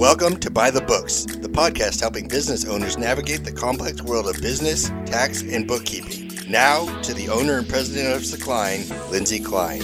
Welcome 0.00 0.38
to 0.38 0.50
By 0.50 0.70
the 0.70 0.80
Books, 0.80 1.26
the 1.26 1.50
podcast 1.50 2.00
helping 2.00 2.26
business 2.26 2.64
owners 2.64 2.96
navigate 2.96 3.44
the 3.44 3.52
complex 3.52 4.00
world 4.00 4.34
of 4.34 4.40
business, 4.40 4.88
tax, 5.04 5.42
and 5.42 5.68
bookkeeping. 5.68 6.30
Now 6.48 6.86
to 7.02 7.12
the 7.12 7.28
owner 7.28 7.58
and 7.58 7.68
president 7.68 8.14
of 8.16 8.22
Secline, 8.22 8.88
Lindsay 9.10 9.40
Klein. 9.40 9.82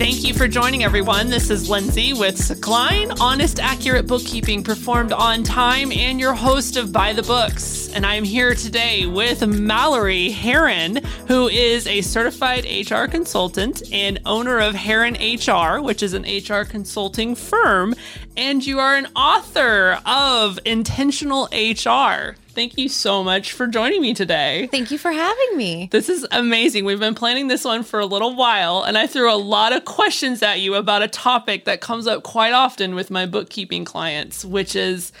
Thank 0.00 0.24
you 0.24 0.32
for 0.32 0.48
joining, 0.48 0.82
everyone. 0.82 1.28
This 1.28 1.50
is 1.50 1.68
Lindsay 1.68 2.14
with 2.14 2.36
Secline, 2.38 3.14
honest, 3.20 3.60
accurate 3.60 4.06
bookkeeping 4.06 4.64
performed 4.64 5.12
on 5.12 5.42
time, 5.42 5.92
and 5.92 6.18
your 6.18 6.32
host 6.32 6.78
of 6.78 6.90
By 6.90 7.12
the 7.12 7.22
Books. 7.22 7.90
And 7.92 8.06
I'm 8.06 8.24
here 8.24 8.54
today 8.54 9.04
with 9.04 9.46
Mallory 9.46 10.30
Heron, 10.30 11.04
who 11.28 11.48
is 11.48 11.86
a 11.86 12.00
certified 12.00 12.64
HR 12.64 13.04
consultant 13.08 13.82
and 13.92 14.20
owner 14.24 14.58
of 14.58 14.74
Heron 14.74 15.18
HR, 15.20 15.82
which 15.82 16.02
is 16.02 16.14
an 16.14 16.22
HR 16.22 16.64
consulting 16.64 17.34
firm. 17.34 17.94
And 18.38 18.64
you 18.66 18.78
are 18.78 18.96
an 18.96 19.08
author 19.14 20.00
of 20.06 20.58
Intentional 20.64 21.46
HR. 21.52 22.36
Thank 22.54 22.76
you 22.76 22.88
so 22.88 23.22
much 23.22 23.52
for 23.52 23.66
joining 23.66 24.02
me 24.02 24.12
today. 24.12 24.68
Thank 24.70 24.90
you 24.90 24.98
for 24.98 25.12
having 25.12 25.56
me. 25.56 25.88
This 25.92 26.08
is 26.08 26.26
amazing. 26.32 26.84
We've 26.84 26.98
been 26.98 27.14
planning 27.14 27.48
this 27.48 27.64
one 27.64 27.84
for 27.84 28.00
a 28.00 28.06
little 28.06 28.34
while, 28.34 28.82
and 28.82 28.98
I 28.98 29.06
threw 29.06 29.32
a 29.32 29.36
lot 29.36 29.72
of 29.72 29.84
questions 29.84 30.42
at 30.42 30.60
you 30.60 30.74
about 30.74 31.02
a 31.02 31.08
topic 31.08 31.64
that 31.64 31.80
comes 31.80 32.06
up 32.06 32.22
quite 32.24 32.52
often 32.52 32.94
with 32.94 33.10
my 33.10 33.24
bookkeeping 33.24 33.84
clients, 33.84 34.44
which 34.44 34.74
is 34.74 35.12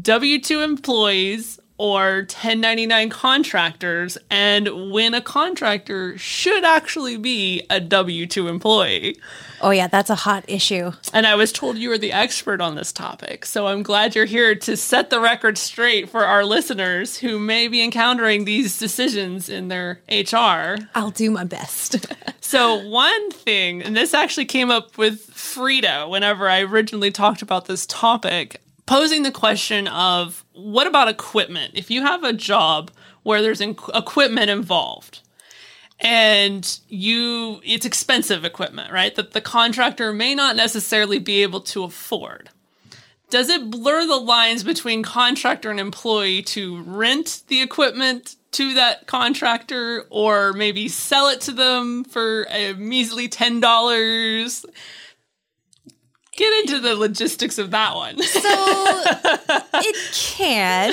W 0.00 0.40
2 0.40 0.60
employees 0.60 1.58
or 1.84 2.20
1099 2.20 3.10
contractors, 3.10 4.16
and 4.30 4.90
when 4.90 5.12
a 5.12 5.20
contractor 5.20 6.16
should 6.16 6.64
actually 6.64 7.18
be 7.18 7.62
a 7.68 7.78
W 7.78 8.26
2 8.26 8.48
employee. 8.48 9.18
Oh, 9.60 9.68
yeah, 9.68 9.86
that's 9.86 10.08
a 10.08 10.14
hot 10.14 10.46
issue. 10.48 10.92
And 11.12 11.26
I 11.26 11.34
was 11.34 11.52
told 11.52 11.76
you 11.76 11.90
were 11.90 11.98
the 11.98 12.12
expert 12.12 12.62
on 12.62 12.74
this 12.74 12.90
topic. 12.90 13.44
So 13.44 13.66
I'm 13.66 13.82
glad 13.82 14.14
you're 14.14 14.24
here 14.24 14.54
to 14.54 14.78
set 14.78 15.10
the 15.10 15.20
record 15.20 15.58
straight 15.58 16.08
for 16.08 16.24
our 16.24 16.42
listeners 16.42 17.18
who 17.18 17.38
may 17.38 17.68
be 17.68 17.82
encountering 17.82 18.46
these 18.46 18.78
decisions 18.78 19.50
in 19.50 19.68
their 19.68 20.00
HR. 20.10 20.80
I'll 20.94 21.10
do 21.10 21.30
my 21.30 21.44
best. 21.44 22.06
so, 22.40 22.76
one 22.88 23.30
thing, 23.30 23.82
and 23.82 23.94
this 23.94 24.14
actually 24.14 24.46
came 24.46 24.70
up 24.70 24.96
with 24.96 25.20
Frida 25.20 26.08
whenever 26.08 26.48
I 26.48 26.62
originally 26.62 27.10
talked 27.10 27.42
about 27.42 27.66
this 27.66 27.84
topic, 27.84 28.62
posing 28.86 29.22
the 29.22 29.30
question 29.30 29.88
of 29.88 30.44
what 30.52 30.86
about 30.86 31.08
equipment? 31.08 31.72
If 31.74 31.90
you 31.90 32.02
have 32.02 32.24
a 32.24 32.32
job 32.32 32.90
where 33.22 33.42
there's 33.42 33.60
equipment 33.60 34.50
involved, 34.50 35.20
and 36.00 36.80
you 36.88 37.60
it's 37.64 37.86
expensive 37.86 38.44
equipment 38.44 38.92
right 38.92 39.14
that 39.14 39.30
the 39.30 39.40
contractor 39.40 40.12
may 40.12 40.34
not 40.34 40.56
necessarily 40.56 41.20
be 41.20 41.42
able 41.42 41.60
to 41.60 41.84
afford 41.84 42.50
does 43.30 43.48
it 43.48 43.70
blur 43.70 44.06
the 44.06 44.16
lines 44.16 44.64
between 44.64 45.02
contractor 45.02 45.70
and 45.70 45.80
employee 45.80 46.42
to 46.42 46.82
rent 46.82 47.42
the 47.48 47.60
equipment 47.60 48.36
to 48.52 48.74
that 48.74 49.06
contractor 49.06 50.04
or 50.10 50.52
maybe 50.52 50.88
sell 50.88 51.28
it 51.28 51.40
to 51.40 51.52
them 51.52 52.04
for 52.04 52.46
a 52.50 52.72
measly 52.74 53.28
$10 53.28 54.64
get 56.36 56.60
into 56.60 56.80
the 56.80 56.94
logistics 56.94 57.58
of 57.58 57.70
that 57.70 57.94
one. 57.94 58.18
so 58.22 58.40
it 59.74 59.96
can. 60.12 60.92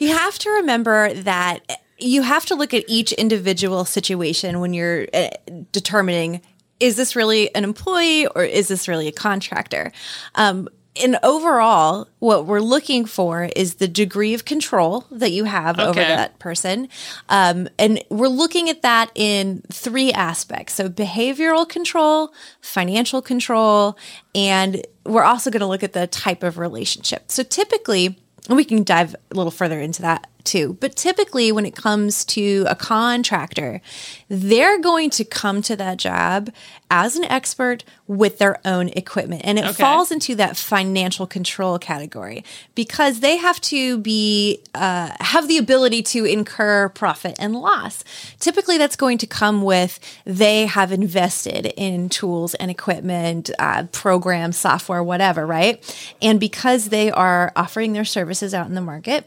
You 0.00 0.16
have 0.16 0.38
to 0.40 0.50
remember 0.50 1.12
that 1.14 1.82
you 1.98 2.22
have 2.22 2.44
to 2.46 2.54
look 2.54 2.74
at 2.74 2.84
each 2.88 3.12
individual 3.12 3.84
situation 3.84 4.60
when 4.60 4.74
you're 4.74 5.06
uh, 5.14 5.28
determining 5.70 6.42
is 6.80 6.96
this 6.96 7.14
really 7.14 7.54
an 7.54 7.62
employee 7.62 8.26
or 8.26 8.42
is 8.42 8.66
this 8.66 8.88
really 8.88 9.06
a 9.06 9.12
contractor? 9.12 9.92
Um, 10.34 10.68
and 11.00 11.18
overall, 11.22 12.08
what 12.18 12.44
we're 12.44 12.60
looking 12.60 13.06
for 13.06 13.44
is 13.56 13.76
the 13.76 13.88
degree 13.88 14.34
of 14.34 14.44
control 14.44 15.06
that 15.10 15.30
you 15.30 15.44
have 15.44 15.78
okay. 15.78 15.88
over 15.88 16.00
that 16.00 16.38
person. 16.38 16.88
Um, 17.30 17.68
and 17.78 18.04
we're 18.10 18.28
looking 18.28 18.68
at 18.68 18.82
that 18.82 19.10
in 19.14 19.62
three 19.72 20.12
aspects. 20.12 20.74
So 20.74 20.90
behavioral 20.90 21.66
control, 21.66 22.34
financial 22.60 23.22
control, 23.22 23.96
and 24.34 24.82
we're 25.06 25.24
also 25.24 25.50
going 25.50 25.60
to 25.60 25.66
look 25.66 25.82
at 25.82 25.94
the 25.94 26.06
type 26.06 26.42
of 26.42 26.58
relationship. 26.58 27.30
So 27.30 27.42
typically, 27.42 28.18
and 28.48 28.56
we 28.56 28.64
can 28.64 28.82
dive 28.82 29.14
a 29.14 29.34
little 29.34 29.50
further 29.50 29.80
into 29.80 30.02
that 30.02 30.28
too. 30.44 30.76
But 30.80 30.96
typically, 30.96 31.52
when 31.52 31.66
it 31.66 31.74
comes 31.76 32.24
to 32.26 32.66
a 32.68 32.74
contractor, 32.74 33.80
they're 34.28 34.80
going 34.80 35.10
to 35.10 35.24
come 35.24 35.62
to 35.62 35.76
that 35.76 35.98
job 35.98 36.50
as 36.90 37.16
an 37.16 37.24
expert 37.24 37.84
with 38.06 38.36
their 38.36 38.60
own 38.66 38.88
equipment. 38.90 39.40
And 39.44 39.58
it 39.58 39.64
okay. 39.64 39.82
falls 39.82 40.10
into 40.10 40.34
that 40.34 40.58
financial 40.58 41.26
control 41.26 41.78
category 41.78 42.44
because 42.74 43.20
they 43.20 43.38
have 43.38 43.60
to 43.62 43.96
be, 43.98 44.62
uh, 44.74 45.10
have 45.20 45.48
the 45.48 45.56
ability 45.56 46.02
to 46.02 46.26
incur 46.26 46.90
profit 46.90 47.36
and 47.38 47.56
loss. 47.56 48.04
Typically, 48.38 48.76
that's 48.76 48.96
going 48.96 49.16
to 49.18 49.26
come 49.26 49.62
with 49.62 49.98
they 50.26 50.66
have 50.66 50.92
invested 50.92 51.72
in 51.76 52.10
tools 52.10 52.54
and 52.54 52.70
equipment, 52.70 53.50
uh, 53.58 53.84
programs, 53.92 54.58
software, 54.58 55.02
whatever, 55.02 55.46
right? 55.46 55.82
And 56.20 56.38
because 56.38 56.90
they 56.90 57.10
are 57.10 57.52
offering 57.56 57.94
their 57.94 58.04
services 58.04 58.52
out 58.52 58.66
in 58.66 58.74
the 58.74 58.80
market, 58.82 59.24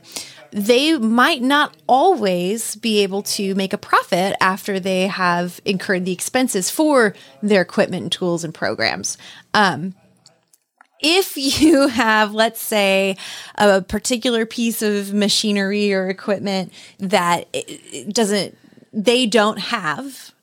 they 0.56 0.98
might 0.98 1.42
not 1.42 1.76
always 1.86 2.78
be 2.78 3.04
able 3.04 3.22
to 3.22 3.54
make 3.56 3.74
a 3.74 3.78
profit 3.78 4.38
after 4.40 4.80
they 4.80 5.08
have 5.08 5.60
incurred 5.66 6.06
the 6.06 6.14
expenses 6.14 6.70
for 6.70 7.14
their 7.44 7.62
equipment 7.62 8.04
and 8.04 8.12
tools 8.12 8.46
and 8.46 8.54
programs. 8.54 9.18
Um, 9.54 9.96
if 11.02 11.36
you 11.36 11.88
have, 11.90 12.34
let's 12.34 12.62
say, 12.62 13.18
a 13.56 13.82
particular 13.82 14.46
piece 14.46 14.82
of 14.82 15.14
machinery 15.14 15.94
or 15.94 16.08
equipment 16.08 16.72
that 17.00 17.54
doesn't, 18.08 18.58
they 18.94 19.26
don't 19.26 19.60
have, 19.60 20.34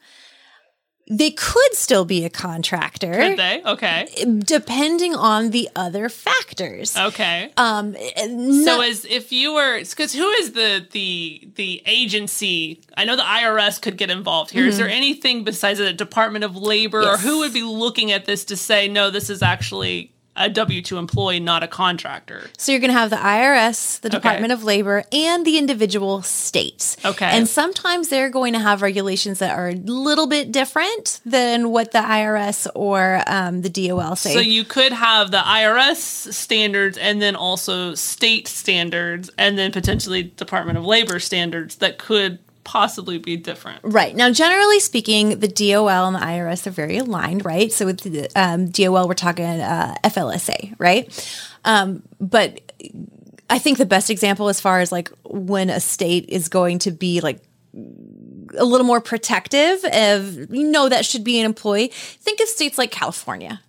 they 1.08 1.30
could 1.30 1.74
still 1.74 2.04
be 2.04 2.24
a 2.24 2.30
contractor. 2.30 3.12
Could 3.12 3.38
they? 3.38 3.62
Okay. 3.64 4.06
Depending 4.38 5.14
on 5.14 5.50
the 5.50 5.68
other 5.74 6.08
factors. 6.08 6.96
Okay. 6.96 7.52
Um. 7.56 7.94
So 7.94 8.80
as 8.80 9.04
if 9.04 9.32
you 9.32 9.54
were, 9.54 9.78
because 9.80 10.12
who 10.12 10.28
is 10.30 10.52
the 10.52 10.86
the 10.92 11.48
the 11.56 11.82
agency? 11.86 12.80
I 12.96 13.04
know 13.04 13.16
the 13.16 13.22
IRS 13.22 13.80
could 13.82 13.96
get 13.96 14.10
involved 14.10 14.50
here. 14.50 14.62
Mm-hmm. 14.62 14.68
Is 14.70 14.78
there 14.78 14.88
anything 14.88 15.44
besides 15.44 15.78
the 15.78 15.92
Department 15.92 16.44
of 16.44 16.56
Labor, 16.56 17.02
yes. 17.02 17.14
or 17.14 17.26
who 17.26 17.38
would 17.40 17.52
be 17.52 17.62
looking 17.62 18.12
at 18.12 18.24
this 18.24 18.44
to 18.46 18.56
say 18.56 18.88
no? 18.88 19.10
This 19.10 19.28
is 19.28 19.42
actually 19.42 20.12
a 20.34 20.48
W 20.48 20.80
2 20.80 20.96
employee, 20.96 21.40
not 21.40 21.62
a 21.62 21.68
contractor. 21.68 22.48
So 22.56 22.72
you're 22.72 22.80
going 22.80 22.92
to 22.92 22.98
have 22.98 23.10
the 23.10 23.16
IRS, 23.16 24.00
the 24.00 24.08
Department 24.08 24.52
okay. 24.52 24.60
of 24.60 24.64
Labor, 24.64 25.04
and 25.12 25.44
the 25.44 25.58
individual 25.58 26.22
states. 26.22 26.96
Okay. 27.04 27.26
And 27.26 27.46
sometimes 27.46 28.08
they're 28.08 28.30
going 28.30 28.54
to 28.54 28.58
have 28.58 28.80
regulations 28.80 29.40
that 29.40 29.56
are 29.58 29.68
a 29.68 29.74
little 29.74 30.26
bit 30.26 30.50
different 30.50 31.20
than 31.26 31.70
what 31.70 31.92
the 31.92 31.98
IRS 31.98 32.66
or 32.74 33.22
um, 33.26 33.62
the 33.62 33.68
DOL 33.68 34.16
say. 34.16 34.32
So 34.32 34.40
you 34.40 34.64
could 34.64 34.92
have 34.92 35.30
the 35.30 35.38
IRS 35.38 36.32
standards 36.32 36.96
and 36.96 37.20
then 37.20 37.36
also 37.36 37.94
state 37.94 38.48
standards 38.48 39.30
and 39.36 39.58
then 39.58 39.70
potentially 39.70 40.22
Department 40.22 40.78
of 40.78 40.84
Labor 40.84 41.18
standards 41.18 41.76
that 41.76 41.98
could 41.98 42.38
possibly 42.64 43.18
be 43.18 43.36
different. 43.36 43.80
Right. 43.82 44.14
Now, 44.14 44.30
generally 44.30 44.80
speaking, 44.80 45.40
the 45.40 45.48
DOL 45.48 45.88
and 45.88 46.16
the 46.16 46.20
IRS 46.20 46.66
are 46.66 46.70
very 46.70 46.98
aligned, 46.98 47.44
right? 47.44 47.72
So 47.72 47.86
with 47.86 48.00
the 48.00 48.28
um, 48.36 48.70
DOL, 48.70 49.08
we're 49.08 49.14
talking 49.14 49.44
uh, 49.44 49.94
FLSA, 50.04 50.74
right? 50.78 51.48
Um, 51.64 52.02
but 52.20 52.60
I 53.50 53.58
think 53.58 53.78
the 53.78 53.86
best 53.86 54.10
example 54.10 54.48
as 54.48 54.60
far 54.60 54.80
as 54.80 54.92
like 54.92 55.10
when 55.24 55.70
a 55.70 55.80
state 55.80 56.26
is 56.28 56.48
going 56.48 56.78
to 56.80 56.90
be 56.90 57.20
like 57.20 57.40
a 57.74 58.64
little 58.64 58.86
more 58.86 59.00
protective 59.00 59.84
of, 59.84 60.52
you 60.52 60.64
know, 60.64 60.88
that 60.88 61.04
should 61.04 61.24
be 61.24 61.38
an 61.38 61.46
employee, 61.46 61.88
think 61.92 62.40
of 62.40 62.48
states 62.48 62.78
like 62.78 62.90
California, 62.90 63.60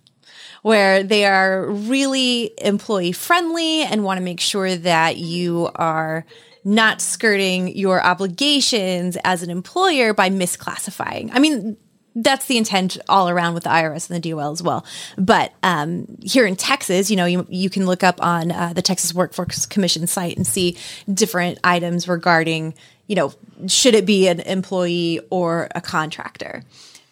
where 0.62 1.02
they 1.02 1.26
are 1.26 1.66
really 1.70 2.52
employee 2.58 3.12
friendly 3.12 3.82
and 3.82 4.04
want 4.04 4.18
to 4.18 4.24
make 4.24 4.40
sure 4.40 4.76
that 4.76 5.16
you 5.16 5.70
are 5.74 6.24
not 6.64 7.00
skirting 7.00 7.76
your 7.76 8.02
obligations 8.02 9.18
as 9.24 9.42
an 9.42 9.50
employer 9.50 10.14
by 10.14 10.30
misclassifying. 10.30 11.30
I 11.32 11.38
mean, 11.38 11.76
that's 12.14 12.46
the 12.46 12.56
intent 12.56 12.96
all 13.08 13.28
around 13.28 13.54
with 13.54 13.64
the 13.64 13.70
IRS 13.70 14.08
and 14.08 14.22
the 14.22 14.30
DOL 14.30 14.52
as 14.52 14.62
well. 14.62 14.86
But 15.18 15.52
um, 15.62 16.06
here 16.22 16.46
in 16.46 16.56
Texas, 16.56 17.10
you 17.10 17.16
know, 17.16 17.26
you, 17.26 17.46
you 17.50 17.68
can 17.68 17.86
look 17.86 18.04
up 18.04 18.22
on 18.22 18.52
uh, 18.52 18.72
the 18.72 18.82
Texas 18.82 19.12
Workforce 19.12 19.66
Commission 19.66 20.06
site 20.06 20.36
and 20.36 20.46
see 20.46 20.76
different 21.12 21.58
items 21.64 22.06
regarding, 22.06 22.74
you 23.08 23.16
know, 23.16 23.32
should 23.66 23.94
it 23.94 24.06
be 24.06 24.28
an 24.28 24.40
employee 24.40 25.20
or 25.30 25.68
a 25.74 25.80
contractor. 25.80 26.62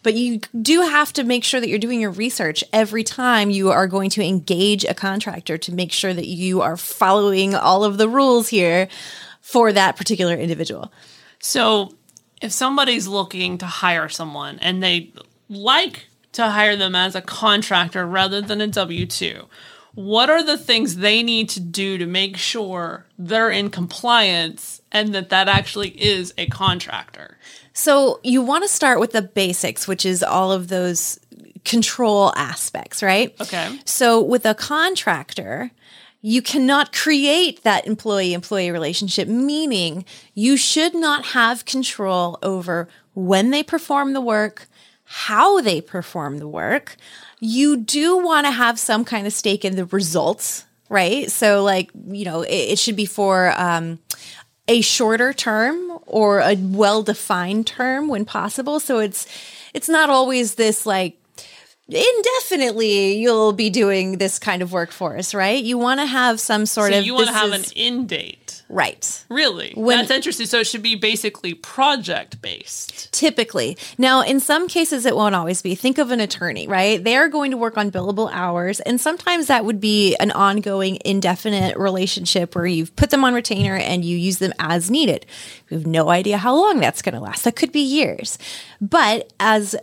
But 0.03 0.15
you 0.15 0.41
do 0.61 0.81
have 0.81 1.13
to 1.13 1.23
make 1.23 1.45
sure 1.45 1.61
that 1.61 1.69
you're 1.69 1.79
doing 1.79 2.01
your 2.01 2.11
research 2.11 2.63
every 2.73 3.03
time 3.03 3.49
you 3.49 3.71
are 3.71 3.87
going 3.87 4.09
to 4.11 4.23
engage 4.23 4.83
a 4.83 4.93
contractor 4.93 5.57
to 5.57 5.73
make 5.73 5.93
sure 5.93 6.13
that 6.13 6.27
you 6.27 6.61
are 6.61 6.75
following 6.75 7.55
all 7.55 7.85
of 7.85 7.97
the 7.97 8.09
rules 8.09 8.49
here 8.49 8.89
for 9.43 9.73
that 9.73 9.97
particular 9.97 10.35
individual. 10.35 10.91
So, 11.39 11.93
if 12.41 12.51
somebody's 12.51 13.07
looking 13.07 13.57
to 13.59 13.65
hire 13.65 14.09
someone 14.09 14.57
and 14.59 14.81
they 14.81 15.13
like 15.47 16.07
to 16.31 16.47
hire 16.47 16.75
them 16.75 16.95
as 16.95 17.13
a 17.13 17.21
contractor 17.21 18.07
rather 18.07 18.41
than 18.41 18.61
a 18.61 18.67
W 18.67 19.05
2, 19.05 19.45
what 19.95 20.29
are 20.29 20.43
the 20.43 20.57
things 20.57 20.95
they 20.95 21.21
need 21.21 21.49
to 21.49 21.59
do 21.59 21.97
to 21.97 22.05
make 22.05 22.37
sure 22.37 23.05
they're 23.19 23.51
in 23.51 23.69
compliance 23.69 24.81
and 24.91 25.13
that 25.13 25.29
that 25.29 25.47
actually 25.47 25.89
is 25.89 26.33
a 26.37 26.47
contractor? 26.47 27.37
So 27.73 28.19
you 28.23 28.41
want 28.41 28.63
to 28.63 28.67
start 28.67 28.99
with 28.99 29.11
the 29.11 29.21
basics, 29.21 29.87
which 29.87 30.05
is 30.05 30.23
all 30.23 30.51
of 30.51 30.69
those 30.69 31.19
control 31.65 32.33
aspects, 32.35 33.03
right? 33.03 33.35
Okay. 33.39 33.79
So 33.85 34.21
with 34.21 34.45
a 34.45 34.55
contractor, 34.55 35.71
you 36.25 36.41
cannot 36.41 36.93
create 36.93 37.63
that 37.63 37.85
employee 37.85 38.33
employee 38.33 38.71
relationship, 38.71 39.27
meaning 39.27 40.05
you 40.33 40.55
should 40.55 40.95
not 40.95 41.25
have 41.25 41.65
control 41.65 42.39
over 42.41 42.87
when 43.13 43.51
they 43.51 43.61
perform 43.61 44.13
the 44.13 44.21
work, 44.21 44.67
how 45.03 45.59
they 45.59 45.81
perform 45.81 46.39
the 46.39 46.47
work. 46.47 46.95
You 47.41 47.75
do 47.75 48.17
want 48.17 48.47
to 48.47 48.51
have 48.51 48.79
some 48.79 49.03
kind 49.03 49.27
of 49.27 49.33
stake 49.33 49.65
in 49.65 49.75
the 49.75 49.85
results, 49.85 50.63
right? 50.87 51.29
So, 51.29 51.61
like, 51.61 51.91
you 52.07 52.23
know, 52.23 52.41
it, 52.41 52.71
it 52.71 52.79
should 52.79 52.95
be 52.95 53.05
for, 53.05 53.53
um, 53.57 53.99
a 54.69 54.79
shorter 54.79 55.33
term 55.33 55.99
or 56.05 56.39
a 56.39 56.55
well-defined 56.55 57.67
term 57.67 58.07
when 58.07 58.23
possible. 58.23 58.79
So 58.79 58.99
it's 58.99 59.27
it's 59.73 59.89
not 59.89 60.09
always 60.09 60.55
this 60.55 60.85
like 60.85 61.17
indefinitely 61.87 63.17
you'll 63.17 63.53
be 63.53 63.69
doing 63.69 64.17
this 64.17 64.39
kind 64.39 64.61
of 64.61 64.71
work 64.71 64.91
for 64.91 65.17
us, 65.17 65.33
right? 65.33 65.63
You 65.63 65.77
want 65.77 65.99
to 65.99 66.05
have 66.05 66.39
some 66.39 66.65
sort 66.65 66.91
So 66.93 66.99
of 66.99 67.05
you 67.05 67.13
want 67.13 67.27
to 67.27 67.33
have 67.33 67.53
is- 67.53 67.71
an 67.71 67.77
end 67.77 68.09
date. 68.09 68.63
right. 68.69 69.23
Really? 69.29 69.73
When- 69.75 69.97
That's 69.99 70.11
interesting. 70.11 70.45
So 70.47 70.59
it 70.59 70.67
should 70.67 70.81
be 70.81 70.95
basically 70.95 71.53
project 71.53 72.41
based. 72.41 73.11
Typically. 73.11 73.77
Now, 73.97 74.21
in 74.21 74.39
some 74.39 74.67
cases, 74.67 75.05
it 75.05 75.15
won't 75.15 75.35
always 75.35 75.61
be. 75.61 75.75
Think 75.75 75.97
of 75.97 76.11
an 76.11 76.19
attorney, 76.19 76.67
right? 76.67 77.03
They're 77.03 77.27
going 77.29 77.51
to 77.51 77.57
work 77.57 77.77
on 77.77 77.91
billable 77.91 78.29
hours. 78.31 78.79
And 78.79 78.99
sometimes 78.99 79.47
that 79.47 79.65
would 79.65 79.79
be 79.79 80.15
an 80.15 80.31
ongoing, 80.31 80.99
indefinite 81.05 81.77
relationship 81.77 82.55
where 82.55 82.65
you've 82.65 82.95
put 82.95 83.09
them 83.09 83.23
on 83.25 83.33
retainer 83.33 83.75
and 83.75 84.03
you 84.05 84.17
use 84.17 84.37
them 84.39 84.53
as 84.59 84.89
needed. 84.89 85.25
You 85.69 85.77
have 85.77 85.87
no 85.87 86.09
idea 86.09 86.37
how 86.37 86.55
long 86.55 86.79
that's 86.79 87.01
going 87.01 87.15
to 87.15 87.21
last. 87.21 87.43
That 87.43 87.55
could 87.55 87.71
be 87.71 87.81
years. 87.81 88.37
But 88.81 89.31
as 89.39 89.75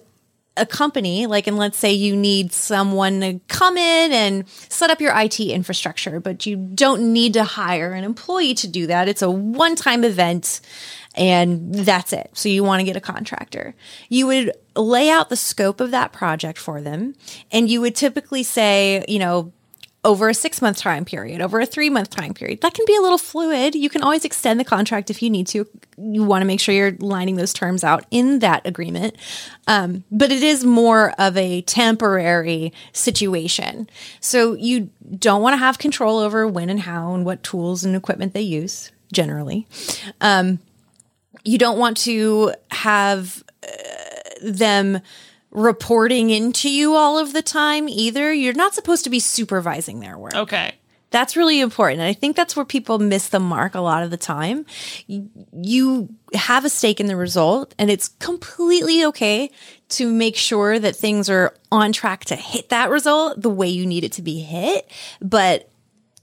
a 0.60 0.66
company, 0.66 1.26
like, 1.26 1.46
and 1.46 1.56
let's 1.56 1.78
say 1.78 1.92
you 1.92 2.14
need 2.14 2.52
someone 2.52 3.20
to 3.20 3.40
come 3.48 3.76
in 3.76 4.12
and 4.12 4.48
set 4.68 4.90
up 4.90 5.00
your 5.00 5.18
IT 5.18 5.40
infrastructure, 5.40 6.20
but 6.20 6.46
you 6.46 6.56
don't 6.56 7.12
need 7.12 7.32
to 7.34 7.44
hire 7.44 7.92
an 7.92 8.04
employee 8.04 8.54
to 8.54 8.68
do 8.68 8.86
that. 8.86 9.08
It's 9.08 9.22
a 9.22 9.30
one 9.30 9.74
time 9.74 10.04
event 10.04 10.60
and 11.16 11.74
that's 11.74 12.12
it. 12.12 12.30
So 12.34 12.48
you 12.48 12.62
want 12.62 12.80
to 12.80 12.84
get 12.84 12.96
a 12.96 13.00
contractor. 13.00 13.74
You 14.08 14.26
would 14.28 14.52
lay 14.76 15.10
out 15.10 15.28
the 15.28 15.36
scope 15.36 15.80
of 15.80 15.90
that 15.90 16.12
project 16.12 16.58
for 16.58 16.80
them 16.80 17.14
and 17.50 17.68
you 17.68 17.80
would 17.80 17.96
typically 17.96 18.42
say, 18.42 19.04
you 19.08 19.18
know, 19.18 19.52
over 20.02 20.28
a 20.28 20.34
six 20.34 20.62
month 20.62 20.78
time 20.78 21.04
period, 21.04 21.40
over 21.40 21.60
a 21.60 21.66
three 21.66 21.90
month 21.90 22.10
time 22.10 22.32
period. 22.32 22.60
That 22.62 22.74
can 22.74 22.86
be 22.86 22.96
a 22.96 23.00
little 23.00 23.18
fluid. 23.18 23.74
You 23.74 23.90
can 23.90 24.02
always 24.02 24.24
extend 24.24 24.58
the 24.58 24.64
contract 24.64 25.10
if 25.10 25.22
you 25.22 25.28
need 25.28 25.46
to. 25.48 25.66
You 25.98 26.24
want 26.24 26.42
to 26.42 26.46
make 26.46 26.60
sure 26.60 26.74
you're 26.74 26.96
lining 26.98 27.36
those 27.36 27.52
terms 27.52 27.84
out 27.84 28.04
in 28.10 28.38
that 28.38 28.66
agreement. 28.66 29.16
Um, 29.66 30.04
but 30.10 30.32
it 30.32 30.42
is 30.42 30.64
more 30.64 31.12
of 31.18 31.36
a 31.36 31.62
temporary 31.62 32.72
situation. 32.92 33.90
So 34.20 34.54
you 34.54 34.90
don't 35.18 35.42
want 35.42 35.52
to 35.54 35.58
have 35.58 35.78
control 35.78 36.18
over 36.18 36.46
when 36.48 36.70
and 36.70 36.80
how 36.80 37.14
and 37.14 37.24
what 37.24 37.42
tools 37.42 37.84
and 37.84 37.94
equipment 37.94 38.32
they 38.32 38.40
use 38.40 38.90
generally. 39.12 39.66
Um, 40.20 40.60
you 41.44 41.58
don't 41.58 41.78
want 41.78 41.96
to 41.98 42.54
have 42.70 43.42
uh, 43.62 43.68
them 44.42 45.00
reporting 45.50 46.30
into 46.30 46.70
you 46.70 46.94
all 46.94 47.18
of 47.18 47.32
the 47.32 47.42
time 47.42 47.88
either. 47.88 48.32
You're 48.32 48.54
not 48.54 48.74
supposed 48.74 49.04
to 49.04 49.10
be 49.10 49.20
supervising 49.20 50.00
their 50.00 50.16
work. 50.16 50.34
Okay. 50.34 50.74
That's 51.10 51.36
really 51.36 51.58
important. 51.58 52.00
And 52.00 52.08
I 52.08 52.12
think 52.12 52.36
that's 52.36 52.54
where 52.54 52.64
people 52.64 53.00
miss 53.00 53.28
the 53.28 53.40
mark 53.40 53.74
a 53.74 53.80
lot 53.80 54.04
of 54.04 54.10
the 54.10 54.16
time. 54.16 54.64
You 55.08 56.08
have 56.34 56.64
a 56.64 56.68
stake 56.68 57.00
in 57.00 57.06
the 57.06 57.16
result, 57.16 57.74
and 57.78 57.90
it's 57.90 58.08
completely 58.20 59.04
okay 59.06 59.50
to 59.88 60.12
make 60.12 60.36
sure 60.36 60.78
that 60.78 60.94
things 60.94 61.28
are 61.28 61.52
on 61.72 61.92
track 61.92 62.26
to 62.26 62.36
hit 62.36 62.68
that 62.68 62.90
result 62.90 63.42
the 63.42 63.50
way 63.50 63.68
you 63.68 63.86
need 63.86 64.04
it 64.04 64.12
to 64.12 64.22
be 64.22 64.38
hit. 64.40 64.88
But 65.20 65.68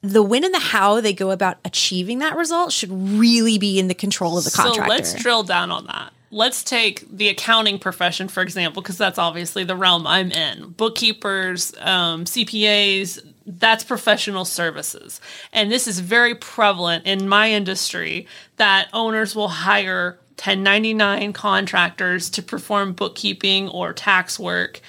the 0.02 0.24
when 0.24 0.46
and 0.46 0.54
the 0.54 0.60
how 0.60 1.02
they 1.02 1.12
go 1.12 1.32
about 1.32 1.58
achieving 1.66 2.20
that 2.20 2.38
result 2.38 2.72
should 2.72 2.92
really 2.92 3.58
be 3.58 3.80
in 3.80 3.90
the 3.90 3.94
control 3.94 4.38
of 4.38 4.46
the 4.46 4.52
contractor. 4.52 4.84
So 4.84 4.90
let's 4.90 5.14
drill 5.16 5.44
down 5.44 5.70
on 5.70 5.88
that. 5.88 6.14
Let's 6.30 6.64
take 6.64 7.10
the 7.10 7.30
accounting 7.30 7.80
profession, 7.80 8.28
for 8.28 8.42
example, 8.42 8.82
because 8.82 8.98
that's 8.98 9.18
obviously 9.18 9.64
the 9.64 9.76
realm 9.76 10.06
I'm 10.06 10.32
in. 10.32 10.70
Bookkeepers, 10.72 11.74
um, 11.80 12.26
CPAs, 12.26 13.20
that's 13.46 13.86
professional 13.86 14.44
services. 14.44 15.22
And 15.54 15.72
this 15.72 15.88
is 15.88 16.00
very 16.00 16.36
prevalent 16.36 17.06
in 17.06 17.30
my 17.30 17.52
industry 17.52 18.28
that 18.58 18.90
owners 18.92 19.36
will 19.36 19.48
hire 19.48 20.20
1099 20.32 21.32
contractors 21.34 22.30
to 22.32 22.44
perform 22.44 22.94
bookkeeping 22.94 23.70
or 23.70 23.94
tax 23.94 24.38
work. 24.38 24.82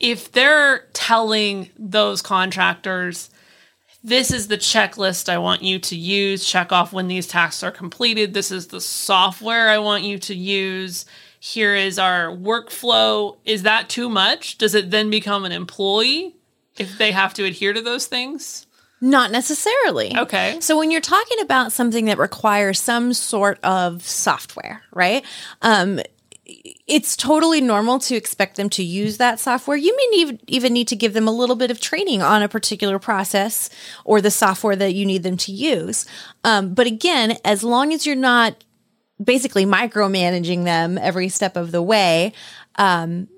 If 0.00 0.32
they're 0.32 0.86
telling 0.92 1.70
those 1.78 2.20
contractors, 2.20 3.30
this 4.08 4.30
is 4.30 4.48
the 4.48 4.58
checklist 4.58 5.28
I 5.28 5.38
want 5.38 5.62
you 5.62 5.78
to 5.78 5.96
use. 5.96 6.44
Check 6.44 6.72
off 6.72 6.92
when 6.92 7.08
these 7.08 7.26
tasks 7.26 7.62
are 7.62 7.70
completed. 7.70 8.34
This 8.34 8.50
is 8.50 8.68
the 8.68 8.80
software 8.80 9.68
I 9.68 9.78
want 9.78 10.04
you 10.04 10.18
to 10.18 10.34
use. 10.34 11.04
Here 11.40 11.74
is 11.74 11.98
our 11.98 12.28
workflow. 12.28 13.36
Is 13.44 13.62
that 13.62 13.88
too 13.88 14.08
much? 14.08 14.58
Does 14.58 14.74
it 14.74 14.90
then 14.90 15.10
become 15.10 15.44
an 15.44 15.52
employee 15.52 16.36
if 16.76 16.98
they 16.98 17.12
have 17.12 17.34
to 17.34 17.44
adhere 17.44 17.72
to 17.72 17.80
those 17.80 18.06
things? 18.06 18.66
Not 19.00 19.30
necessarily. 19.30 20.16
Okay. 20.16 20.58
So 20.60 20.76
when 20.76 20.90
you're 20.90 21.00
talking 21.00 21.38
about 21.40 21.72
something 21.72 22.06
that 22.06 22.18
requires 22.18 22.80
some 22.80 23.12
sort 23.12 23.60
of 23.62 24.04
software, 24.04 24.82
right? 24.92 25.24
Um, 25.62 26.00
it's 26.86 27.16
totally 27.16 27.60
normal 27.60 27.98
to 28.00 28.14
expect 28.16 28.56
them 28.56 28.68
to 28.70 28.82
use 28.82 29.18
that 29.18 29.40
software. 29.40 29.76
You 29.76 29.96
may 29.96 30.06
need, 30.16 30.40
even 30.46 30.72
need 30.72 30.88
to 30.88 30.96
give 30.96 31.12
them 31.12 31.28
a 31.28 31.32
little 31.32 31.56
bit 31.56 31.70
of 31.70 31.80
training 31.80 32.22
on 32.22 32.42
a 32.42 32.48
particular 32.48 32.98
process 32.98 33.70
or 34.04 34.20
the 34.20 34.30
software 34.30 34.76
that 34.76 34.94
you 34.94 35.06
need 35.06 35.22
them 35.22 35.36
to 35.38 35.52
use. 35.52 36.06
Um, 36.44 36.74
but 36.74 36.86
again, 36.86 37.36
as 37.44 37.62
long 37.64 37.92
as 37.92 38.06
you're 38.06 38.16
not 38.16 38.64
basically 39.22 39.66
micromanaging 39.66 40.64
them 40.64 40.98
every 40.98 41.28
step 41.28 41.56
of 41.56 41.72
the 41.72 41.82
way, 41.82 42.32
um, 42.76 43.28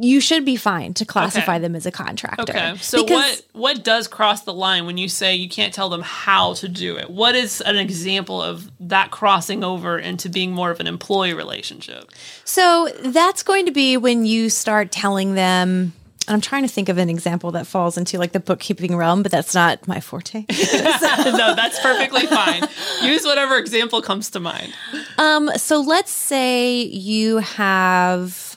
you 0.00 0.20
should 0.20 0.44
be 0.44 0.54
fine 0.56 0.94
to 0.94 1.04
classify 1.04 1.54
Okay. 1.56 1.62
them 1.62 1.74
as 1.74 1.84
a 1.86 1.90
contractor. 1.90 2.42
Okay. 2.42 2.74
So 2.76 3.02
what 3.02 3.42
what 3.52 3.82
does 3.82 4.06
cross 4.06 4.42
the 4.42 4.52
line 4.54 4.86
when 4.86 4.96
you 4.98 5.08
say 5.08 5.34
you 5.34 5.48
can't 5.48 5.74
tell 5.74 5.88
them 5.88 6.02
how 6.02 6.54
to 6.54 6.68
do 6.68 6.96
it? 6.96 7.10
What 7.10 7.34
is 7.34 7.60
an 7.60 7.76
example 7.76 8.40
of 8.40 8.70
that 8.80 9.10
crossing 9.10 9.64
over 9.64 9.98
into 9.98 10.28
being 10.28 10.52
more 10.52 10.70
of 10.70 10.78
an 10.80 10.86
employee 10.86 11.34
relationship? 11.34 12.10
So 12.44 12.88
that's 13.02 13.42
going 13.42 13.66
to 13.66 13.72
be 13.72 13.96
when 13.96 14.24
you 14.26 14.48
start 14.50 14.92
telling 14.92 15.34
them. 15.34 15.92
I'm 16.28 16.40
trying 16.40 16.62
to 16.62 16.68
think 16.68 16.88
of 16.88 16.98
an 16.98 17.10
example 17.10 17.50
that 17.52 17.66
falls 17.66 17.98
into 17.98 18.16
like 18.16 18.30
the 18.30 18.38
bookkeeping 18.38 18.94
realm, 18.96 19.24
but 19.24 19.32
that's 19.32 19.52
not 19.52 19.88
my 19.88 19.98
forte. 19.98 20.44
no, 20.48 21.54
that's 21.56 21.80
perfectly 21.80 22.26
fine. 22.26 22.62
Use 23.02 23.24
whatever 23.24 23.56
example 23.56 24.00
comes 24.00 24.30
to 24.30 24.38
mind. 24.40 24.72
um, 25.18 25.50
so 25.56 25.80
let's 25.80 26.12
say 26.12 26.82
you 26.82 27.38
have. 27.38 28.49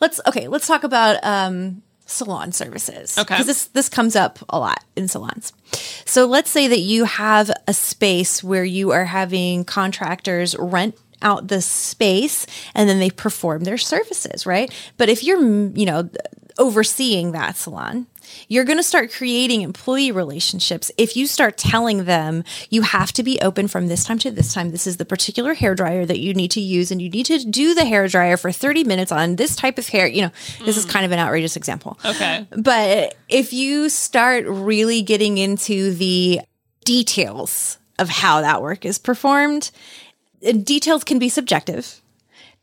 Let's 0.00 0.20
okay. 0.26 0.48
Let's 0.48 0.66
talk 0.66 0.84
about 0.84 1.22
um, 1.22 1.82
salon 2.06 2.52
services. 2.52 3.16
Okay. 3.18 3.34
because 3.34 3.46
this 3.46 3.64
this 3.66 3.88
comes 3.88 4.16
up 4.16 4.38
a 4.48 4.58
lot 4.58 4.82
in 4.96 5.08
salons. 5.08 5.52
So 6.04 6.26
let's 6.26 6.50
say 6.50 6.68
that 6.68 6.80
you 6.80 7.04
have 7.04 7.50
a 7.66 7.74
space 7.74 8.42
where 8.42 8.64
you 8.64 8.90
are 8.90 9.04
having 9.04 9.64
contractors 9.64 10.56
rent 10.58 10.96
out 11.22 11.48
the 11.48 11.60
space 11.60 12.46
and 12.74 12.88
then 12.88 12.98
they 12.98 13.10
perform 13.10 13.64
their 13.64 13.78
services, 13.78 14.46
right? 14.46 14.72
But 14.96 15.08
if 15.08 15.22
you're, 15.22 15.40
you 15.40 15.86
know, 15.86 16.08
overseeing 16.58 17.32
that 17.32 17.56
salon, 17.56 18.06
you're 18.48 18.64
going 18.64 18.78
to 18.78 18.82
start 18.82 19.12
creating 19.12 19.62
employee 19.62 20.12
relationships. 20.12 20.90
If 20.98 21.16
you 21.16 21.26
start 21.26 21.56
telling 21.56 22.04
them 22.04 22.44
you 22.68 22.82
have 22.82 23.12
to 23.12 23.22
be 23.22 23.40
open 23.40 23.68
from 23.68 23.88
this 23.88 24.04
time 24.04 24.18
to 24.20 24.30
this 24.30 24.52
time, 24.52 24.70
this 24.70 24.86
is 24.86 24.96
the 24.96 25.04
particular 25.04 25.54
hair 25.54 25.74
dryer 25.74 26.04
that 26.06 26.18
you 26.18 26.34
need 26.34 26.50
to 26.52 26.60
use, 26.60 26.90
and 26.90 27.00
you 27.00 27.10
need 27.10 27.26
to 27.26 27.38
do 27.44 27.74
the 27.74 27.84
hair 27.84 28.06
dryer 28.08 28.36
for 28.36 28.52
30 28.52 28.84
minutes 28.84 29.12
on 29.12 29.36
this 29.36 29.56
type 29.56 29.78
of 29.78 29.88
hair. 29.88 30.06
You 30.06 30.22
know, 30.22 30.30
this 30.64 30.76
is 30.76 30.84
kind 30.84 31.04
of 31.04 31.12
an 31.12 31.18
outrageous 31.18 31.56
example. 31.56 31.98
Okay. 32.04 32.46
But 32.56 33.14
if 33.28 33.52
you 33.52 33.88
start 33.88 34.44
really 34.46 35.02
getting 35.02 35.38
into 35.38 35.92
the 35.94 36.40
details 36.84 37.78
of 37.98 38.08
how 38.08 38.40
that 38.40 38.62
work 38.62 38.84
is 38.84 38.98
performed, 38.98 39.70
uh, 40.46 40.52
details 40.52 41.04
can 41.04 41.18
be 41.18 41.28
subjective. 41.28 42.00